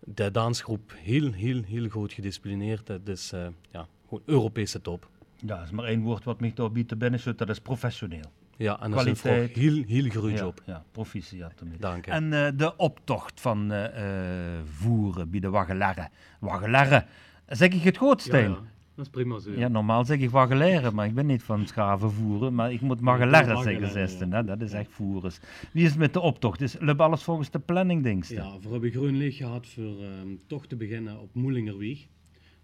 de 0.00 0.30
dansgroep 0.30 0.92
heel, 0.96 1.32
heel, 1.32 1.62
heel 1.62 1.88
goed 1.88 2.12
gedisciplineerd. 2.12 2.86
Dat 2.86 3.08
is 3.08 3.32
ja, 3.70 3.86
gewoon 4.08 4.22
Europese 4.26 4.80
top. 4.80 5.08
Ja, 5.46 5.56
er 5.56 5.62
is 5.64 5.70
maar 5.70 5.84
één 5.84 6.00
woord 6.02 6.24
wat 6.24 6.40
mij 6.40 6.52
door 6.54 6.72
biedt 6.72 6.88
te 6.88 6.96
binnen 6.96 7.20
zit, 7.20 7.38
dat 7.38 7.48
is 7.48 7.60
professioneel. 7.60 8.30
Ja, 8.56 8.80
en 8.80 8.90
dat 8.90 9.06
is 9.06 9.24
een 9.24 9.48
heel, 9.52 9.82
heel 9.86 10.10
goede 10.10 10.30
ja, 10.30 10.36
job. 10.36 10.62
Ja, 10.66 10.84
proficiat 10.90 11.60
ermee. 11.60 11.78
Dank 11.78 12.04
je. 12.04 12.10
En 12.10 12.32
eh, 12.32 12.48
de 12.56 12.76
optocht 12.76 13.40
van 13.40 13.72
eh, 13.72 14.56
eh, 14.56 14.64
voeren 14.64 15.30
bij 15.30 15.40
de 15.40 15.48
Waggelerre. 15.48 16.08
Waggelerre, 16.40 17.06
zeg 17.48 17.72
ik 17.72 17.82
het 17.82 17.96
goed, 17.96 18.20
Stijn? 18.20 18.50
Ja, 18.50 18.58
dat 18.94 19.04
is 19.04 19.10
prima 19.10 19.38
zo. 19.38 19.68
normaal 19.68 20.04
zeg 20.04 20.18
ik 20.18 20.30
Waggelere, 20.30 20.90
maar 20.90 21.06
ik 21.06 21.14
ben 21.14 21.26
niet 21.26 21.42
van 21.42 21.66
schaven 21.66 22.10
voeren, 22.10 22.54
maar 22.54 22.72
ik 22.72 22.80
moet 22.80 23.00
Waggelerre 23.00 23.62
zeggen, 23.62 23.90
zesten, 23.90 24.28
ja. 24.28 24.36
hè? 24.36 24.44
dat 24.44 24.60
is 24.60 24.72
echt 24.72 24.90
voerers. 24.90 25.40
Wie 25.72 25.84
is 25.84 25.90
het 25.90 25.98
met 25.98 26.12
de 26.12 26.20
optocht? 26.20 26.60
Is 26.60 26.78
alles 26.78 27.22
volgens 27.22 27.50
de 27.50 27.58
planning, 27.58 28.02
denkst 28.02 28.30
Ja, 28.30 28.58
we 28.60 28.68
hebben 28.68 28.90
groen 28.90 29.16
licht 29.16 29.36
gehad 29.36 29.66
voor 29.66 30.02
ehm, 30.02 30.28
toch 30.46 30.66
te 30.66 30.76
beginnen 30.76 31.20
op 31.20 31.34
Moelingerweg. 31.34 32.06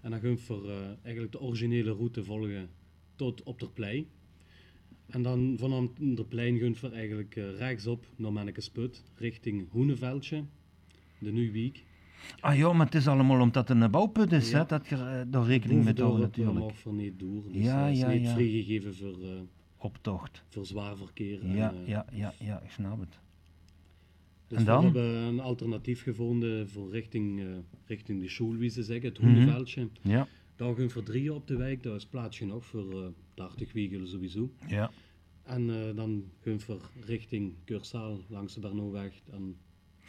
En 0.01 0.11
dan 0.11 0.21
gaan 0.21 0.31
we 0.31 0.37
voor 0.37 0.71
eh, 0.71 0.77
eigenlijk 1.03 1.33
de 1.33 1.41
originele 1.41 1.93
route 1.93 2.25
volgen 2.25 2.69
tot 3.17 3.43
op 3.43 3.59
ter 3.59 3.71
plei. 3.71 4.09
En 5.11 5.23
dan 5.23 5.55
vanaf 5.59 5.85
de 5.99 6.25
plein 6.25 6.59
gaan 6.59 6.77
we 6.81 6.89
eigenlijk 6.97 7.37
eh, 7.37 7.57
rechtsop 7.59 8.07
naar 8.17 8.33
Mannekesput, 8.33 9.03
richting 9.15 9.67
Hoeneveldje, 9.71 10.45
de 11.19 11.33
Nieuwwiek. 11.33 11.85
Ah 12.41 12.57
ja, 12.57 12.73
maar 12.73 12.87
het 12.87 12.95
is 12.95 13.09
allemaal 13.09 13.41
omdat 13.41 13.69
het 13.69 13.81
een 13.81 13.91
bouwput 13.91 14.33
is, 14.33 14.51
Ja. 14.51 14.59
hè? 14.59 14.65
dat 14.67 14.87
je 14.89 14.95
eh, 14.97 15.21
daar 15.27 15.47
rekening 15.47 15.85
mee 15.85 15.95
houdt 15.95 16.19
natuurlijk. 16.21 16.59
mag 16.59 16.77
voor 16.79 16.93
niet 16.93 17.19
door. 17.19 17.43
Dus 17.53 17.63
Ja, 17.65 17.87
ja, 17.87 17.89
is 17.93 17.99
ja, 17.99 18.09
niet 18.11 18.23
ja. 18.23 18.33
vrijgegeven 18.35 18.95
voor, 18.95 19.23
eh, 19.23 19.41
Optocht. 19.77 20.43
voor 20.49 20.67
zwaar 20.67 20.97
verkeer. 20.97 21.41
en, 21.43 21.55
Ja, 21.55 21.73
eh, 21.73 21.89
ja, 21.89 22.07
ja, 22.13 22.35
ja, 22.39 22.61
ik 22.61 22.71
snap 22.71 23.01
het. 23.01 23.19
Dus 24.49 24.59
En 24.59 24.65
dan? 24.65 24.79
we 24.79 24.85
hebben 24.99 25.17
een 25.23 25.41
alternatief 25.41 26.03
gevonden 26.03 26.69
voor 26.69 26.91
richting, 26.91 27.41
eh, 27.41 27.47
richting 27.87 28.21
de 28.21 28.29
school, 28.29 28.57
wie 28.57 28.71
ze 28.71 28.83
zeggen, 28.83 29.09
het 29.09 29.19
Mhm. 29.21 29.27
Hoeneveldje. 29.35 29.89
Ja, 30.03 30.27
Daar 30.57 30.75
gaan 30.75 30.85
we 30.85 30.89
voor 30.91 31.03
drieën 31.03 31.33
op 31.33 31.47
de 31.47 31.57
wijk, 31.57 31.83
daar 31.83 31.95
is 31.95 32.07
plaats 32.07 32.39
genoeg 32.39 32.65
voor 32.65 33.13
eh 33.41 33.49
30 33.57 33.73
wiegelen 33.73 34.09
sowieso. 34.09 34.51
ja. 34.69 34.91
En 35.43 35.71
eh, 35.71 35.97
dan 35.97 36.25
gaan 36.41 36.59
we 36.67 36.77
richting 37.05 37.55
Cursaal 37.65 38.21
langs 38.29 38.55
de 38.55 38.61
Bernouweg, 38.61 39.13
dan 39.31 39.57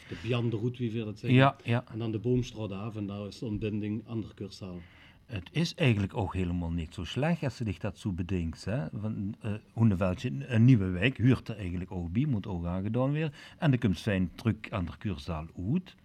de 0.09 0.15
Bian 0.23 0.49
de 0.49 0.71
wie 0.77 0.91
we 0.91 1.03
dat 1.05 1.19
zeggen. 1.19 1.39
Ja, 1.39 1.55
ja. 1.63 1.83
En 1.91 1.99
dan 1.99 2.11
de 2.11 2.19
Boomstraat 2.19 2.71
af 2.71 2.95
en 2.95 3.05
daar 3.05 3.27
is 3.27 3.39
de 3.39 3.45
ontbinding 3.45 4.07
aan 4.07 4.21
de 4.21 4.27
Cursaal. 4.35 4.79
Het 5.25 5.49
is 5.51 5.75
eigenlijk 5.75 6.15
ook 6.17 6.33
helemaal 6.33 6.71
niet 6.71 6.93
zo 6.93 7.03
slecht 7.03 7.43
als 7.43 7.57
je 7.57 7.63
zich 7.65 7.77
dat 7.77 7.97
zo 7.97 8.11
bedenkt. 8.11 8.65
Hè? 8.65 8.85
Want, 8.91 9.37
eh 9.41 9.53
Hoeneveldje, 9.73 10.31
een 10.47 10.65
nieuwe 10.65 10.85
wijk, 10.89 11.17
huurt 11.17 11.47
er 11.47 11.55
eigenlijk 11.57 11.91
ook 11.91 12.11
bij, 12.11 12.25
moet 12.25 12.47
ook 12.47 12.65
aangedaan 12.65 13.11
weer. 13.11 13.33
En 13.57 13.71
de 13.71 13.77
komt 13.77 13.99
fijn 13.99 14.31
truc 14.35 14.71
aan 14.71 14.85
de 14.85 14.97
kuurzaal 14.97 15.45
uit. 15.71 15.95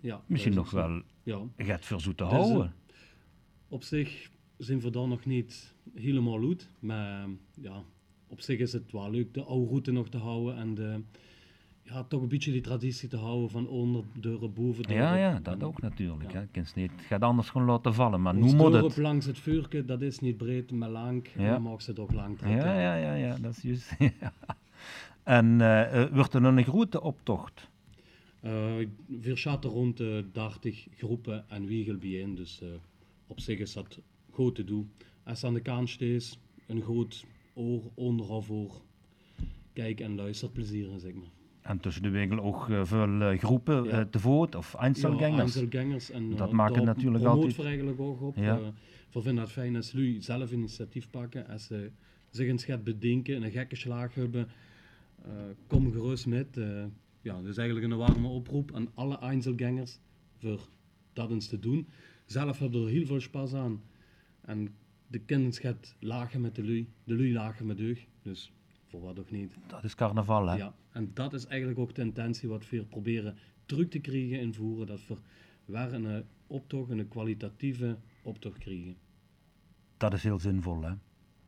Ja, 0.00 0.22
Misschien 0.26 0.54
nog 0.54 0.70
wel. 0.70 1.02
Ja, 1.22 1.40
gaat 1.56 1.84
voor 1.84 2.00
zo 2.00 2.14
te 2.14 2.24
Dus, 2.24 2.32
eh, 2.32 2.38
houden. 2.38 2.74
op 3.68 3.82
zich 3.82 4.30
zijn 4.60 4.80
we 4.80 4.90
daar 4.90 5.08
nog 5.08 5.24
niet 5.24 5.74
helemaal 5.94 6.48
uit, 6.48 6.70
maar 6.78 7.28
ja, 7.60 7.82
op 8.28 8.40
zich 8.40 8.58
is 8.58 8.72
het 8.72 8.92
wel 8.92 9.10
leuk 9.10 9.34
de 9.34 9.42
oude 9.42 9.66
route 9.68 9.90
nog 9.92 10.08
te 10.08 10.16
houden 10.18 10.56
en 10.56 10.74
de, 10.74 11.00
ja, 11.82 12.04
toch 12.04 12.22
een 12.22 12.28
beetje 12.28 12.52
die 12.52 12.60
traditie 12.60 13.08
te 13.08 13.16
houden 13.16 13.50
van 13.50 13.68
onderdeuren, 13.68 14.52
bovendeuren. 14.52 15.04
Ja, 15.06 15.14
ja, 15.16 15.40
dat 15.42 15.62
ook 15.62 15.80
natuurlijk. 15.80 16.32
ja. 16.32 16.46
Hè. 16.52 16.62
Niet, 16.74 16.90
het 16.90 17.00
gaat 17.00 17.22
anders 17.22 17.48
gewoon 17.50 17.66
laten 17.66 17.94
vallen, 17.94 18.22
maar 18.22 18.36
Ons 18.36 18.52
nu 18.52 18.58
moet 18.58 18.72
het. 18.72 18.96
langs 18.96 19.26
het 19.26 19.38
vuurke, 19.38 19.84
dat 19.84 20.02
is 20.02 20.18
niet 20.18 20.36
breed, 20.36 20.70
maar 20.72 20.90
lang. 20.90 21.28
En 21.36 21.42
Ja. 21.42 21.50
dan 21.52 21.62
mag 21.62 21.82
ze 21.82 21.90
het 21.90 21.98
ook 21.98 22.12
lang 22.12 22.38
trekken. 22.38 22.66
Ja, 22.66 22.80
ja, 22.80 22.94
ja, 22.96 23.14
ja, 23.14 23.36
dat 23.38 23.56
is 23.56 23.62
juist. 23.62 23.96
En 25.22 25.60
eh, 25.60 26.04
wordt 26.12 26.34
er 26.34 26.44
een 26.44 26.64
grote 26.64 27.00
optocht? 27.02 27.68
Eh, 28.40 28.50
we 29.06 29.36
zaten 29.36 29.70
rond 29.70 29.96
de 29.96 30.24
30 30.32 30.86
groepen 30.96 31.48
en 31.48 31.64
wiegel 31.66 31.96
bijeen, 31.96 32.34
dus 32.34 32.60
eh, 32.62 32.68
op 33.26 33.40
zich 33.40 33.58
is 33.58 33.72
dat 33.72 33.98
goed 34.40 34.54
te 34.54 34.64
doen. 34.64 34.90
Als 35.24 35.44
aan 35.44 35.54
de 35.54 35.60
kant 35.60 35.88
steeds 35.88 36.38
een 36.66 36.80
goed 36.82 37.24
oor, 37.54 37.82
oor, 37.94 38.72
kijk- 39.72 40.00
en 40.00 40.14
luisterplezier, 40.14 40.88
zeg 40.98 41.14
maar. 41.14 41.28
En 41.60 41.80
tussen 41.80 42.02
de 42.02 42.08
winkel 42.10 42.38
ook 42.40 42.68
eh, 42.68 42.84
veel 42.84 43.20
eh, 43.20 43.38
groepen 43.38 43.84
Ja. 43.84 43.90
eh, 43.90 44.00
te 44.10 44.18
voort 44.18 44.54
of 44.54 44.72
Ja, 44.72 44.78
Einzelgangers? 44.78 45.40
Einzelgangers 45.56 46.10
en 46.10 46.36
Dat 46.36 46.52
maakt 46.52 46.74
het 46.76 46.84
natuurlijk 46.84 47.24
altijd- 47.24 47.56
we 47.56 47.62
eigenlijk 47.62 48.00
ook 48.00 48.22
op. 48.22 48.36
Ja. 48.36 48.60
We 49.12 49.20
vinden 49.22 49.42
het 49.42 49.52
fijn 49.52 49.76
als 49.76 49.90
jullie 49.90 50.20
zelf 50.22 50.52
initiatief 50.52 51.10
pakken, 51.10 51.46
als 51.48 51.64
ze 51.66 51.90
zich 52.30 52.48
eens 52.48 52.64
gaat 52.64 52.84
bedenken 52.84 53.34
en 53.36 53.42
een 53.42 53.50
gekke 53.50 53.76
slag 53.76 54.14
hebben, 54.14 54.48
kom 55.66 55.92
gerust 55.92 56.26
met. 56.26 56.56
eh 56.56 56.84
ja, 57.22 57.42
dus 57.42 57.56
eigenlijk 57.56 57.92
een 57.92 57.98
warme 57.98 58.28
oproep 58.28 58.72
aan 58.74 58.88
alle 58.94 59.18
Einzelgangers 59.18 59.98
voor 60.38 60.68
dat 61.12 61.30
eens 61.30 61.46
te 61.48 61.58
doen. 61.58 61.86
Zelf 62.26 62.58
hebben 62.58 62.80
we 62.80 62.86
er 62.86 62.92
heel 62.92 63.06
veel 63.06 63.20
spas 63.20 63.54
aan. 63.54 63.80
En 64.40 64.74
de 65.06 65.18
kinderen 65.18 65.60
gaat 65.60 65.96
lachen 65.98 66.40
met 66.40 66.54
de 66.54 66.64
lui, 66.64 66.88
de 67.04 67.16
lui 67.16 67.32
lachen 67.32 67.66
met 67.66 67.76
deug. 67.76 68.06
Dus 68.22 68.52
voor 68.86 69.00
wat 69.00 69.18
ook 69.18 69.30
niet. 69.30 69.54
Dat 69.66 69.84
is 69.84 69.94
carnaval, 69.94 70.46
hè? 70.46 70.56
Ja, 70.56 70.74
en 70.92 71.10
dat 71.14 71.32
is 71.32 71.46
eigenlijk 71.46 71.80
ook 71.80 71.94
de 71.94 72.02
intentie 72.02 72.48
wat 72.48 72.68
we 72.68 72.84
proberen 72.84 73.36
terug 73.66 73.88
te 73.88 73.98
krijgen 73.98 74.40
in 74.40 74.54
voeren. 74.54 74.86
Dat 74.86 75.06
we 75.06 75.16
waar 75.64 75.92
een 75.92 76.24
optocht, 76.46 76.90
een 76.90 77.08
kwalitatieve 77.08 77.98
optocht 78.22 78.58
krijgen. 78.58 78.96
Dat 79.96 80.12
is 80.12 80.22
heel 80.22 80.38
zinvol, 80.38 80.82
hè? 80.82 80.92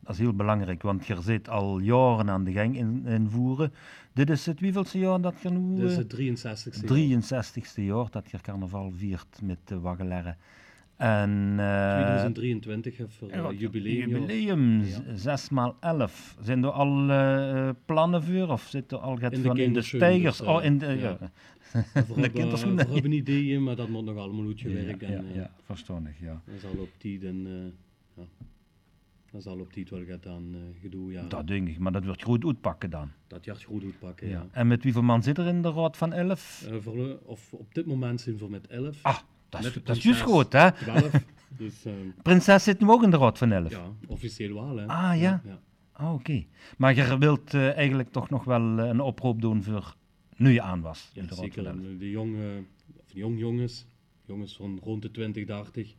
Dat 0.02 0.12
is 0.12 0.18
heel 0.18 0.34
belangrijk, 0.34 0.82
want 0.82 1.06
je 1.06 1.22
zit 1.22 1.48
al 1.48 1.78
jaren 1.78 2.30
aan 2.30 2.44
de 2.44 2.52
gang 2.52 2.76
in, 2.76 3.06
in 3.06 3.28
voeren. 3.28 3.72
Dit 4.12 4.30
is 4.30 4.46
het 4.46 4.60
wieveelste 4.60 4.98
jaar 4.98 5.20
dat 5.20 5.40
je 5.42 5.50
nu... 5.50 5.76
Dit 5.76 5.90
is 5.90 5.96
eh, 5.96 5.98
het 5.98 6.76
63ste. 6.76 7.78
63ste 7.78 7.82
jaar 7.82 8.10
dat 8.10 8.30
je 8.30 8.40
carnaval 8.40 8.92
viert 8.96 9.40
met 9.42 9.58
de 9.64 9.80
Waggelerre. 9.80 10.36
En... 11.02 11.54
eh, 11.58 11.94
2023 11.94 12.96
heeft 12.96 13.14
voor 13.14 13.28
ja, 13.30 13.50
uh, 13.50 13.58
jubileum. 13.60 14.08
Jubileum, 14.10 14.80
Ja. 14.82 15.00
6 15.14 15.48
x 15.48 15.50
11 15.80 16.36
Zijn 16.42 16.64
er 16.64 16.70
al 16.70 17.10
eh, 17.10 17.68
plannen 17.84 18.22
voor? 18.22 18.48
Of 18.48 18.62
zit 18.62 18.92
er 18.92 18.98
al 18.98 19.16
gaat 19.16 19.32
In 19.32 19.42
de 19.42 19.46
van 19.48 19.56
in 19.58 19.72
de 19.72 19.82
stijgers? 19.82 20.40
eh, 20.40 20.48
oh, 20.48 20.64
in 20.64 20.78
de, 20.78 20.86
ja. 20.86 21.18
We 21.18 21.28
de 21.82 21.82
hebben, 21.92 22.32
kinderschoenen. 22.32 22.86
we 22.86 22.92
hebben 22.92 23.12
ideeën, 23.12 23.62
maar 23.62 23.76
dat 23.76 23.88
moet 23.88 24.04
nog 24.04 24.16
allemaal. 24.16 24.52
Ja, 24.56 24.68
en, 24.68 24.96
ja, 25.00 25.06
eh, 25.08 25.34
ja, 25.34 25.50
verstandig, 25.62 26.20
ja. 26.20 26.42
Dat 26.44 26.60
zal 26.60 26.70
op 26.82 26.90
die 26.98 27.18
eh, 27.20 27.32
ja, 28.16 28.22
dat 29.30 29.42
zal 29.42 29.58
op 29.58 29.72
die 29.74 29.86
wel 29.90 30.04
gaat 30.04 30.26
aan 30.26 30.54
eh 30.54 30.80
gedoe. 30.82 31.12
Ja, 31.12 31.22
Dat 31.28 31.46
denk 31.46 31.68
ik, 31.68 31.78
maar 31.78 31.92
dat 31.92 32.04
wordt 32.04 32.22
goed 32.22 32.44
uitpakken 32.44 32.90
dan. 32.90 33.10
dat 33.26 33.44
jaar 33.44 33.56
goed 33.66 33.82
uitpakken. 33.84 34.28
Ja. 34.28 34.46
En 34.50 34.66
met 34.66 34.82
wieveel 34.82 35.02
man 35.02 35.22
zit 35.22 35.38
er 35.38 35.46
in 35.46 35.62
de 35.62 35.72
raad 35.72 35.96
van 35.96 36.12
11? 36.12 36.66
Eh, 36.70 36.76
voor, 36.80 37.08
eh, 37.08 37.14
of 37.24 37.52
op 37.52 37.74
dit 37.74 37.86
moment 37.86 38.20
zijn 38.20 38.36
we 38.38 38.48
met 38.48 38.66
11. 38.66 38.98
Ah, 39.02 39.18
dat 39.52 39.64
is, 39.64 39.82
dat 39.84 40.02
juist 40.02 40.20
goed, 40.20 40.52
hè? 40.52 40.72
12. 40.72 41.10
dus 41.48 41.84
eh, 41.84 41.92
Prinses 42.22 42.64
zit 42.64 42.80
nu 42.80 42.88
ook 42.88 43.02
in 43.02 43.10
de 43.10 43.16
raad 43.16 43.38
van 43.38 43.52
11. 43.52 43.70
ja, 43.70 43.92
officieel 44.06 44.54
wel. 44.54 44.76
Hè. 44.76 44.86
Ah, 44.86 45.20
ja? 45.20 45.42
ja. 45.44 45.60
Ah, 45.92 46.14
oké. 46.14 46.44
Maar 46.76 46.94
je 46.94 47.18
wilt 47.18 47.54
eh, 47.54 47.76
eigenlijk 47.76 48.10
toch 48.10 48.30
nog 48.30 48.44
wel 48.44 48.78
eh, 48.78 48.88
een 48.88 49.00
oproep 49.00 49.40
doen 49.40 49.62
voor 49.62 49.96
nu 50.36 50.50
je 50.50 50.62
aan 50.62 50.80
was. 50.80 51.10
Ja, 51.12 51.22
de 51.26 51.34
zeker. 51.34 51.64
van 51.64 51.72
11. 51.72 51.86
En 51.86 51.98
De 51.98 52.10
jonge, 52.10 52.62
of 52.96 53.12
de 53.12 53.18
jong 53.18 53.38
jongens, 53.38 53.86
jongens 54.26 54.56
van 54.56 54.78
rond 54.82 55.02
de 55.02 55.10
20, 55.10 55.44
30, 55.46 55.94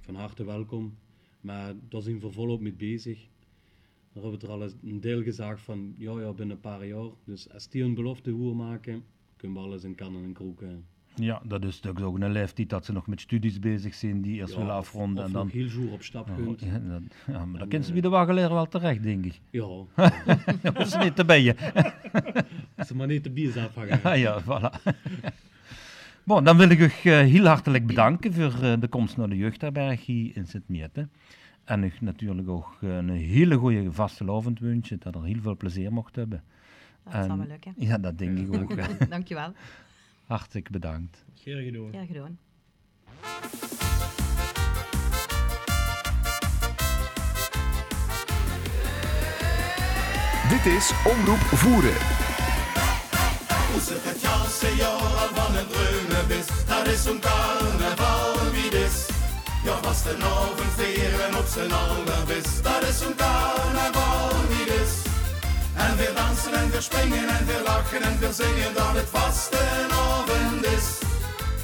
van 0.00 0.14
harte 0.14 0.44
welkom. 0.44 0.96
Maar 1.40 1.74
daar 1.88 2.02
zijn 2.02 2.20
we 2.20 2.30
volop 2.30 2.60
mee 2.60 2.72
bezig. 2.72 3.18
Daar 4.12 4.22
hebben 4.22 4.40
we 4.40 4.46
er 4.46 4.52
al 4.52 4.62
eens 4.62 4.74
een 4.82 5.00
deel 5.00 5.22
gezegd 5.22 5.60
van, 5.60 5.94
ja, 5.98 6.20
ja, 6.20 6.32
binnen 6.32 6.56
een 6.56 6.62
paar 6.62 6.86
jaar. 6.86 7.10
Dus 7.24 7.50
als 7.50 7.68
die 7.68 7.82
een 7.82 7.94
belofte 7.94 8.30
hoer 8.30 8.56
maken, 8.56 9.04
kunnen 9.36 9.58
we 9.58 9.64
alles 9.64 9.84
in 9.84 9.94
kannen 9.94 10.24
en 10.24 10.32
kroeken. 10.32 10.86
Ja, 11.14 11.40
dat 11.44 11.64
is 11.64 11.80
natuurlijk 11.80 12.06
ook 12.06 12.18
een 12.20 12.32
leeftijd 12.32 12.70
dat 12.70 12.84
ze 12.84 12.92
nog 12.92 13.06
met 13.06 13.20
studies 13.20 13.58
bezig 13.58 13.94
zijn 13.94 14.22
die 14.22 14.34
eerst 14.40 14.52
Ja, 14.52 14.58
willen 14.58 14.74
afronden. 14.74 15.18
Of 15.22 15.26
en 15.26 15.32
dan... 15.32 15.44
nog 15.44 15.52
heel 15.54 15.68
zoer 15.68 15.92
op 15.92 16.02
stap 16.02 16.30
kunt. 16.36 16.60
ja, 16.60 16.66
dat, 16.78 17.02
ja, 17.26 17.32
maar 17.32 17.38
dan 17.52 17.60
En, 17.60 17.68
kunnen 17.68 17.82
ze 17.82 17.86
eh, 17.86 17.92
bij 17.92 18.00
de 18.00 18.08
wagenleer 18.08 18.52
wel 18.52 18.68
terecht, 18.68 19.02
denk 19.02 19.24
ik. 19.24 19.40
Ja, 19.50 19.66
Dat 20.72 20.86
is 20.86 20.96
niet 20.96 21.16
te 21.16 21.24
bijen. 21.24 21.56
ze 22.86 22.94
maar 22.94 23.06
niet 23.06 23.24
de 23.24 23.30
bier 23.30 23.52
zelf 23.52 23.74
hangen. 23.74 24.00
Ja, 24.02 24.12
ja, 24.26 24.42
voilà. 24.42 24.92
Bon, 26.24 26.44
dan 26.44 26.56
wil 26.56 26.68
ik 26.70 26.78
u 26.78 26.84
eh, 26.84 26.90
heel 27.18 27.44
hartelijk 27.46 27.86
bedanken 27.86 28.32
voor 28.32 28.62
eh, 28.62 28.72
de 28.80 28.88
komst 28.88 29.16
naar 29.16 29.28
de 29.28 29.36
jeugdherberg 29.36 30.06
hier 30.06 30.36
in 30.36 30.46
Sint-Miette. 30.46 31.08
En 31.64 31.82
u 31.84 31.92
natuurlijk 32.00 32.48
ook 32.48 32.76
eh, 32.80 32.96
een 32.96 33.08
hele 33.10 33.56
goede 33.56 33.92
vaste 33.92 34.24
avond 34.32 34.60
wensen, 34.60 34.98
dat 35.00 35.14
er 35.14 35.24
heel 35.24 35.40
veel 35.40 35.56
plezier 35.56 35.92
mocht 35.92 36.16
hebben. 36.16 36.42
dat 37.04 37.14
En- 37.14 37.24
zal 37.24 37.36
wel 37.36 37.46
lukken. 37.46 37.74
Ja, 37.76 37.98
dat 37.98 38.18
denk 38.18 38.38
ik 38.38 38.54
ook. 38.54 39.08
Dankjewel. 39.10 39.52
Hartelijk 40.32 40.70
bedankt. 40.70 41.24
Graag 41.34 41.64
gedaan. 41.64 41.92
Ja, 41.92 42.04
gedaan. 42.04 42.38
Dit 50.48 50.72
is 50.72 50.92
Omroep 51.04 51.38
Voeren. 51.38 52.00
Hoe 53.70 53.80
ze 53.80 54.00
het 54.02 54.18
ganse 54.24 54.76
jaar 54.76 54.90
al 54.90 55.28
van 55.34 55.54
het 55.54 55.68
dreunen 55.72 56.26
bis. 56.28 56.46
Dat 56.66 56.86
is 56.86 57.02
zo'n 57.02 57.20
carnaval 57.20 58.50
wie 58.52 58.70
dis. 58.70 59.08
Ja, 59.64 59.80
was 59.80 60.02
de 60.02 60.16
avond 60.22 60.72
vieren 60.76 61.38
op 61.38 61.46
zijn 61.46 61.72
allerbis. 61.72 62.62
Dat 62.62 62.82
is 62.88 62.98
zo'n 62.98 63.14
carnaval 63.14 64.30
wie 64.48 64.66
dis. 64.72 64.92
En 65.76 65.96
weer 65.96 66.14
dansen 66.14 66.52
en 66.52 66.70
weer 66.70 66.82
springen 66.82 67.28
en 67.28 67.46
weer 67.46 67.61
en 68.00 68.18
weer 68.18 68.32
zingen 68.32 68.74
dat 68.74 68.94
het 68.94 69.08
vaste 69.10 69.58
avond 69.90 70.64
is. 70.64 70.86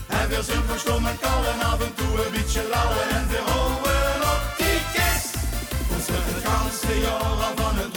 En 0.07 0.29
weer 0.29 0.43
zijn 0.43 0.63
verstom 0.67 1.07
en 1.07 1.19
kallen 1.19 1.61
af 1.73 1.81
en 1.81 1.95
toe 1.95 2.25
een 2.25 2.33
beetje 2.33 2.63
lauwen 2.75 3.09
en 3.19 3.29
weer 3.29 3.47
houden 3.53 4.21
op 4.33 4.43
die 4.57 4.81
kist. 4.95 5.33
Ons 5.95 6.07
het 6.09 6.45
ganse 6.49 7.01
jaar 7.01 7.21
al 7.21 7.53
van 7.57 7.75
het 7.77 7.93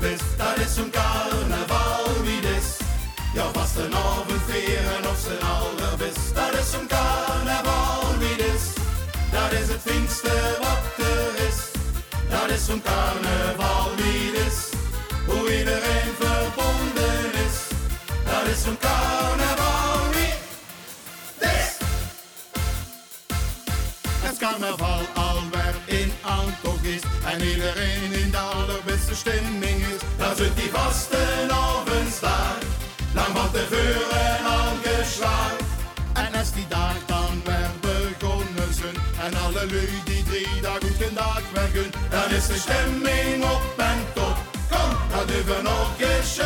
bis. 0.00 0.20
Dat 0.36 0.56
is 0.64 0.74
zo'n 0.74 0.90
carnaval 0.90 2.04
wie 2.22 2.40
dis. 2.40 2.68
Ja, 3.34 3.44
vast 3.52 3.76
een 3.76 3.94
avond 3.94 4.42
vieren 4.48 5.04
op 5.12 5.18
zijn 5.26 5.42
allerbis. 5.56 6.18
Dat 6.34 6.52
is 6.60 6.70
zo'n 6.70 6.86
carnaval 6.86 8.18
wie 8.18 8.36
dis. 8.36 8.64
Dat 9.34 9.52
is 9.60 9.68
het 9.74 9.82
finste 9.90 10.34
wat 10.62 11.06
er 11.12 11.32
is. 11.48 11.58
Dat 12.30 12.48
is 12.56 12.64
zo'n 12.64 12.82
carnaval 12.82 13.90
wie 13.96 14.32
dis. 14.32 14.58
Hoe 15.26 15.58
iedereen 15.58 16.12
verbonden 16.20 17.07
is. 18.48 18.54
Dat 18.54 18.64
zo'n 18.64 18.78
carnaval 18.78 20.10
dis. 21.38 21.76
Het 24.20 24.38
carnaval 24.38 25.00
alweer 25.14 25.74
in 25.86 26.12
aantocht 26.22 26.84
is 26.84 27.02
en 27.24 27.40
iedereen 27.40 28.12
in 28.12 28.30
de 28.30 28.38
allerbeste 28.38 29.14
stemming 29.14 29.80
is. 29.80 30.00
Dan 30.16 30.36
zit 30.36 30.56
die 30.56 30.70
vaste 30.70 31.16
avond 31.50 32.20
daar, 32.20 32.62
lang 33.14 33.36
van 33.36 33.50
tevoren 33.50 34.44
al 34.44 34.72
geslaagd. 34.82 35.62
En 36.12 36.34
als 36.34 36.52
die 36.52 36.66
dag 36.68 36.96
dan 37.06 37.42
weer 37.44 37.70
begonnen 37.80 38.74
zijn 38.74 38.96
en 39.24 39.34
alle 39.44 39.66
lui 39.66 40.02
die 40.04 40.22
drie 40.22 40.60
dagen 40.60 40.80
goed 40.80 41.06
gedaagd 41.06 41.52
werden, 41.52 41.90
dan 42.10 42.30
is 42.30 42.46
de 42.46 42.54
stemming 42.54 43.44
op 43.44 43.62
en 43.76 43.98
top. 44.14 44.36
Kom, 44.70 44.90
doen 45.26 45.44
we 45.44 45.60
nog 45.62 45.90
eens 45.98 46.40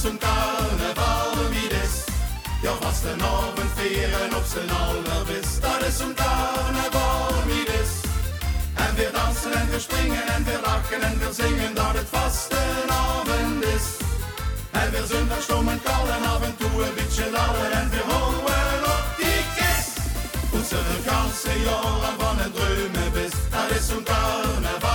is 0.00 0.06
zo'n 0.06 0.18
carnaval 0.18 1.48
wie 1.50 1.68
is. 1.84 1.94
Ja, 2.62 2.72
vast 2.80 3.04
een 3.04 3.22
avond 3.22 3.70
vieren 3.76 4.34
op 4.36 4.44
zijn 4.54 4.70
allerbis. 4.70 5.48
Dat 5.60 5.80
is 5.88 5.96
zo'n 5.96 6.14
carnaval 6.14 7.32
wie 7.46 7.66
is. 7.80 7.92
En 8.74 8.94
weer 8.94 9.12
dansen 9.12 9.52
en 9.52 9.68
weer 9.70 9.80
springen 9.80 10.26
en 10.36 10.44
weer 10.44 10.60
lachen 10.64 11.02
en 11.02 11.18
weer 11.18 11.34
zingen 11.42 11.74
dat 11.74 11.94
het 11.98 12.08
vast 12.10 12.52
een 12.52 12.90
avond 12.90 13.64
is. 13.76 13.86
En 14.70 14.90
weer 14.90 15.06
zondag 15.12 15.42
stom 15.42 15.68
en 15.68 15.80
kal 15.82 16.06
en 16.16 16.22
af 16.34 16.42
en 16.48 16.56
toe 16.56 16.76
een 16.86 16.94
beetje 16.94 17.30
lauwen 17.30 17.72
en 17.80 17.90
weer 17.90 18.06
houden 18.12 18.82
op 18.96 19.06
die 19.20 19.42
kist. 19.56 19.94
Hoe 20.50 20.64
ze 20.70 20.78
het 20.90 21.02
ganse 21.10 21.52
jaar 21.66 21.84
al 22.04 22.14
van 22.18 22.36
het 22.38 22.54
dreunen 22.54 23.12
wist. 23.12 23.40
Dat 23.50 23.70
is 23.78 23.86
zo'n 23.88 24.04
carnaval. 24.04 24.89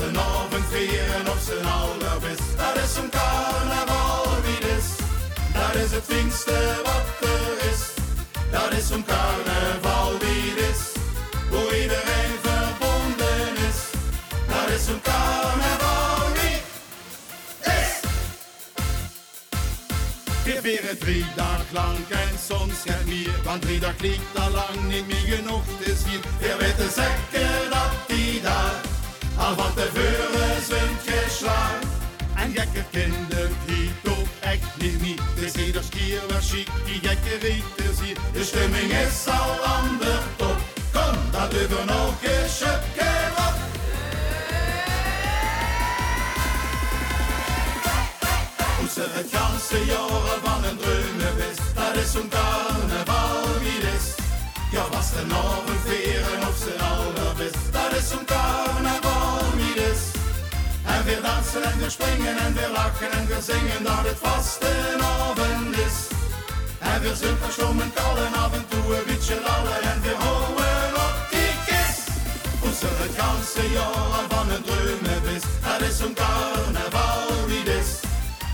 Ja, 0.00 0.06
was 0.06 0.08
een 0.08 0.18
avond 0.18 0.64
vieren 0.70 1.28
op 1.28 1.38
zijn 1.44 1.66
allerbis. 1.66 2.38
Dat 2.56 2.84
is 2.84 2.96
een 2.96 3.10
carnaval 3.10 4.42
wie 4.42 4.68
is. 4.76 4.86
Dat 5.52 5.74
is 5.74 5.90
het 5.90 6.04
finste 6.04 6.80
wat 6.84 7.28
er 7.28 7.70
is. 7.70 7.80
Dat 8.50 8.72
is 8.72 8.90
een 8.90 9.04
carnaval 9.04 10.18
wie 10.18 10.54
is. 10.70 10.80
Hoe 11.50 11.82
iedereen 11.82 12.34
verbonden 12.42 13.56
is. 13.68 13.78
Dat 14.48 14.68
is 14.78 14.86
een 14.86 15.00
carnaval 15.00 16.32
wie 16.32 16.56
is. 17.60 17.92
Geef 20.44 20.60
weer 20.60 20.82
het 20.82 21.00
drie 21.00 21.26
dagen 21.36 21.66
lang 21.72 21.98
en 22.08 22.38
soms 22.48 22.74
geen 22.84 23.06
meer. 23.06 23.40
Want 23.44 23.62
drie 23.62 23.80
dagen 23.80 24.00
liegt 24.00 24.38
al 24.38 24.50
lang 24.50 24.88
niet 24.88 25.06
meer 25.06 25.36
genoeg 25.36 25.64
zien. 25.84 26.20
We 26.38 26.56
weten 26.58 26.90
zeker 26.90 27.70
dat 27.70 27.92
die 28.08 28.40
daar 28.40 28.89
al 29.40 29.54
van 29.56 29.74
tevoren 29.74 30.62
zijn 30.68 30.94
geslaagd. 31.04 31.86
En 32.34 32.52
gekke 32.52 32.84
kinderen 32.90 33.56
die 33.66 33.90
toch 34.02 34.28
echt 34.40 34.76
niet 34.78 35.00
niet. 35.02 35.20
Het 35.34 35.54
is 35.54 35.66
ieders 35.66 35.88
keer 35.88 36.20
wel 36.28 36.40
chic 36.40 36.68
die 36.84 37.00
gekke 37.08 37.34
rieten 37.40 37.94
zie. 38.00 38.14
De 38.32 38.44
stemming 38.44 38.92
is 38.92 39.26
al 39.26 39.64
aan 39.64 39.98
de 39.98 40.18
top. 40.36 40.58
Kom, 40.92 41.16
dat 41.30 41.50
doen 41.50 41.86
nog 41.86 42.14
eens 42.22 42.60
een 42.60 42.80
keer 42.96 43.30
op. 43.46 43.56
Hoe 48.78 48.88
ze 48.94 49.04
het 49.10 49.26
ganse 49.32 49.84
jaar 49.86 49.98
al 49.98 50.38
van 50.44 50.64
een 50.64 50.76
dreunen 50.76 51.36
wist. 51.36 51.60
Dat 51.74 51.94
is 52.04 52.12
zo'n 52.12 52.28
carnaval 52.28 53.58
wie 53.62 53.80
is. 53.96 54.06
Ja, 54.72 54.82
was 54.90 55.10
de 55.10 55.22
avond 55.34 55.80
vieren 55.86 56.48
op 56.48 56.54
zijn 56.64 56.80
allerbis. 56.80 57.56
Dat 57.72 57.92
is 57.98 58.08
zo'n 58.08 58.24
carnaval 58.24 59.09
En 59.70 61.04
weer 61.04 61.22
dansen 61.22 61.62
en 61.62 61.78
weer 61.78 61.90
springen 61.90 62.36
en 62.38 62.54
weer 62.54 62.68
lachen 62.68 63.12
en 63.12 63.26
weer 63.26 63.42
zingen 63.42 63.82
dat 63.82 64.02
het 64.08 64.18
vast 64.20 64.62
een 64.62 65.02
avond 65.02 65.76
is. 65.76 65.96
En 66.78 67.00
weer 67.00 67.14
zijn 67.14 67.36
verstommen 67.42 67.92
kallen 67.92 68.32
af 68.34 68.52
en 68.52 68.64
toe 68.68 68.96
een 68.96 69.04
beetje 69.06 69.34
lallen 69.46 69.82
en 69.82 70.00
weer 70.02 70.14
houden 70.14 70.94
op 71.06 71.16
die 71.30 71.54
kist. 71.66 72.04
Hoe 72.60 72.72
ze 72.80 72.88
het 73.02 73.14
ganse 73.20 73.72
jaar 73.72 74.24
van 74.28 74.48
het 74.48 74.64
dreunen 74.66 75.22
wist. 75.22 75.50
Dat 75.64 75.80
is 75.88 75.96
zo'n 75.98 76.14
carnaval 76.14 77.46
wie 77.46 77.64
is. 77.78 77.90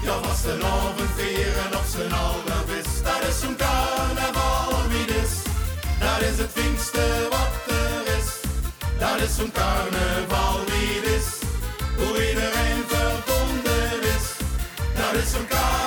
Ja, 0.03 0.21
was 0.21 0.43
de 0.43 0.55
avond 0.65 1.11
vieren 1.17 1.71
op 1.81 1.87
zijn 1.95 2.13
allerbis. 2.13 2.89
Dat 3.07 3.23
is 3.29 3.41
zo'n 3.41 3.57
carnaval 3.57 4.89
wie 4.89 5.07
is. 5.23 5.33
Dat 6.01 6.21
is 6.29 6.39
het 6.39 6.57
er 6.57 6.63
is. 6.63 6.76
Dat 8.99 9.21
is 9.21 9.37
zo'n 9.37 9.53
carnaval 9.53 10.65
wie 10.65 11.15
is. 11.17 11.27
Hoe 11.97 12.29
iedereen 12.29 12.85
verbonden 12.87 14.03
is. 14.03 14.27
Dat 14.95 15.23
is 15.23 15.31
zo'n 15.31 15.47
carnaval. 15.47 15.86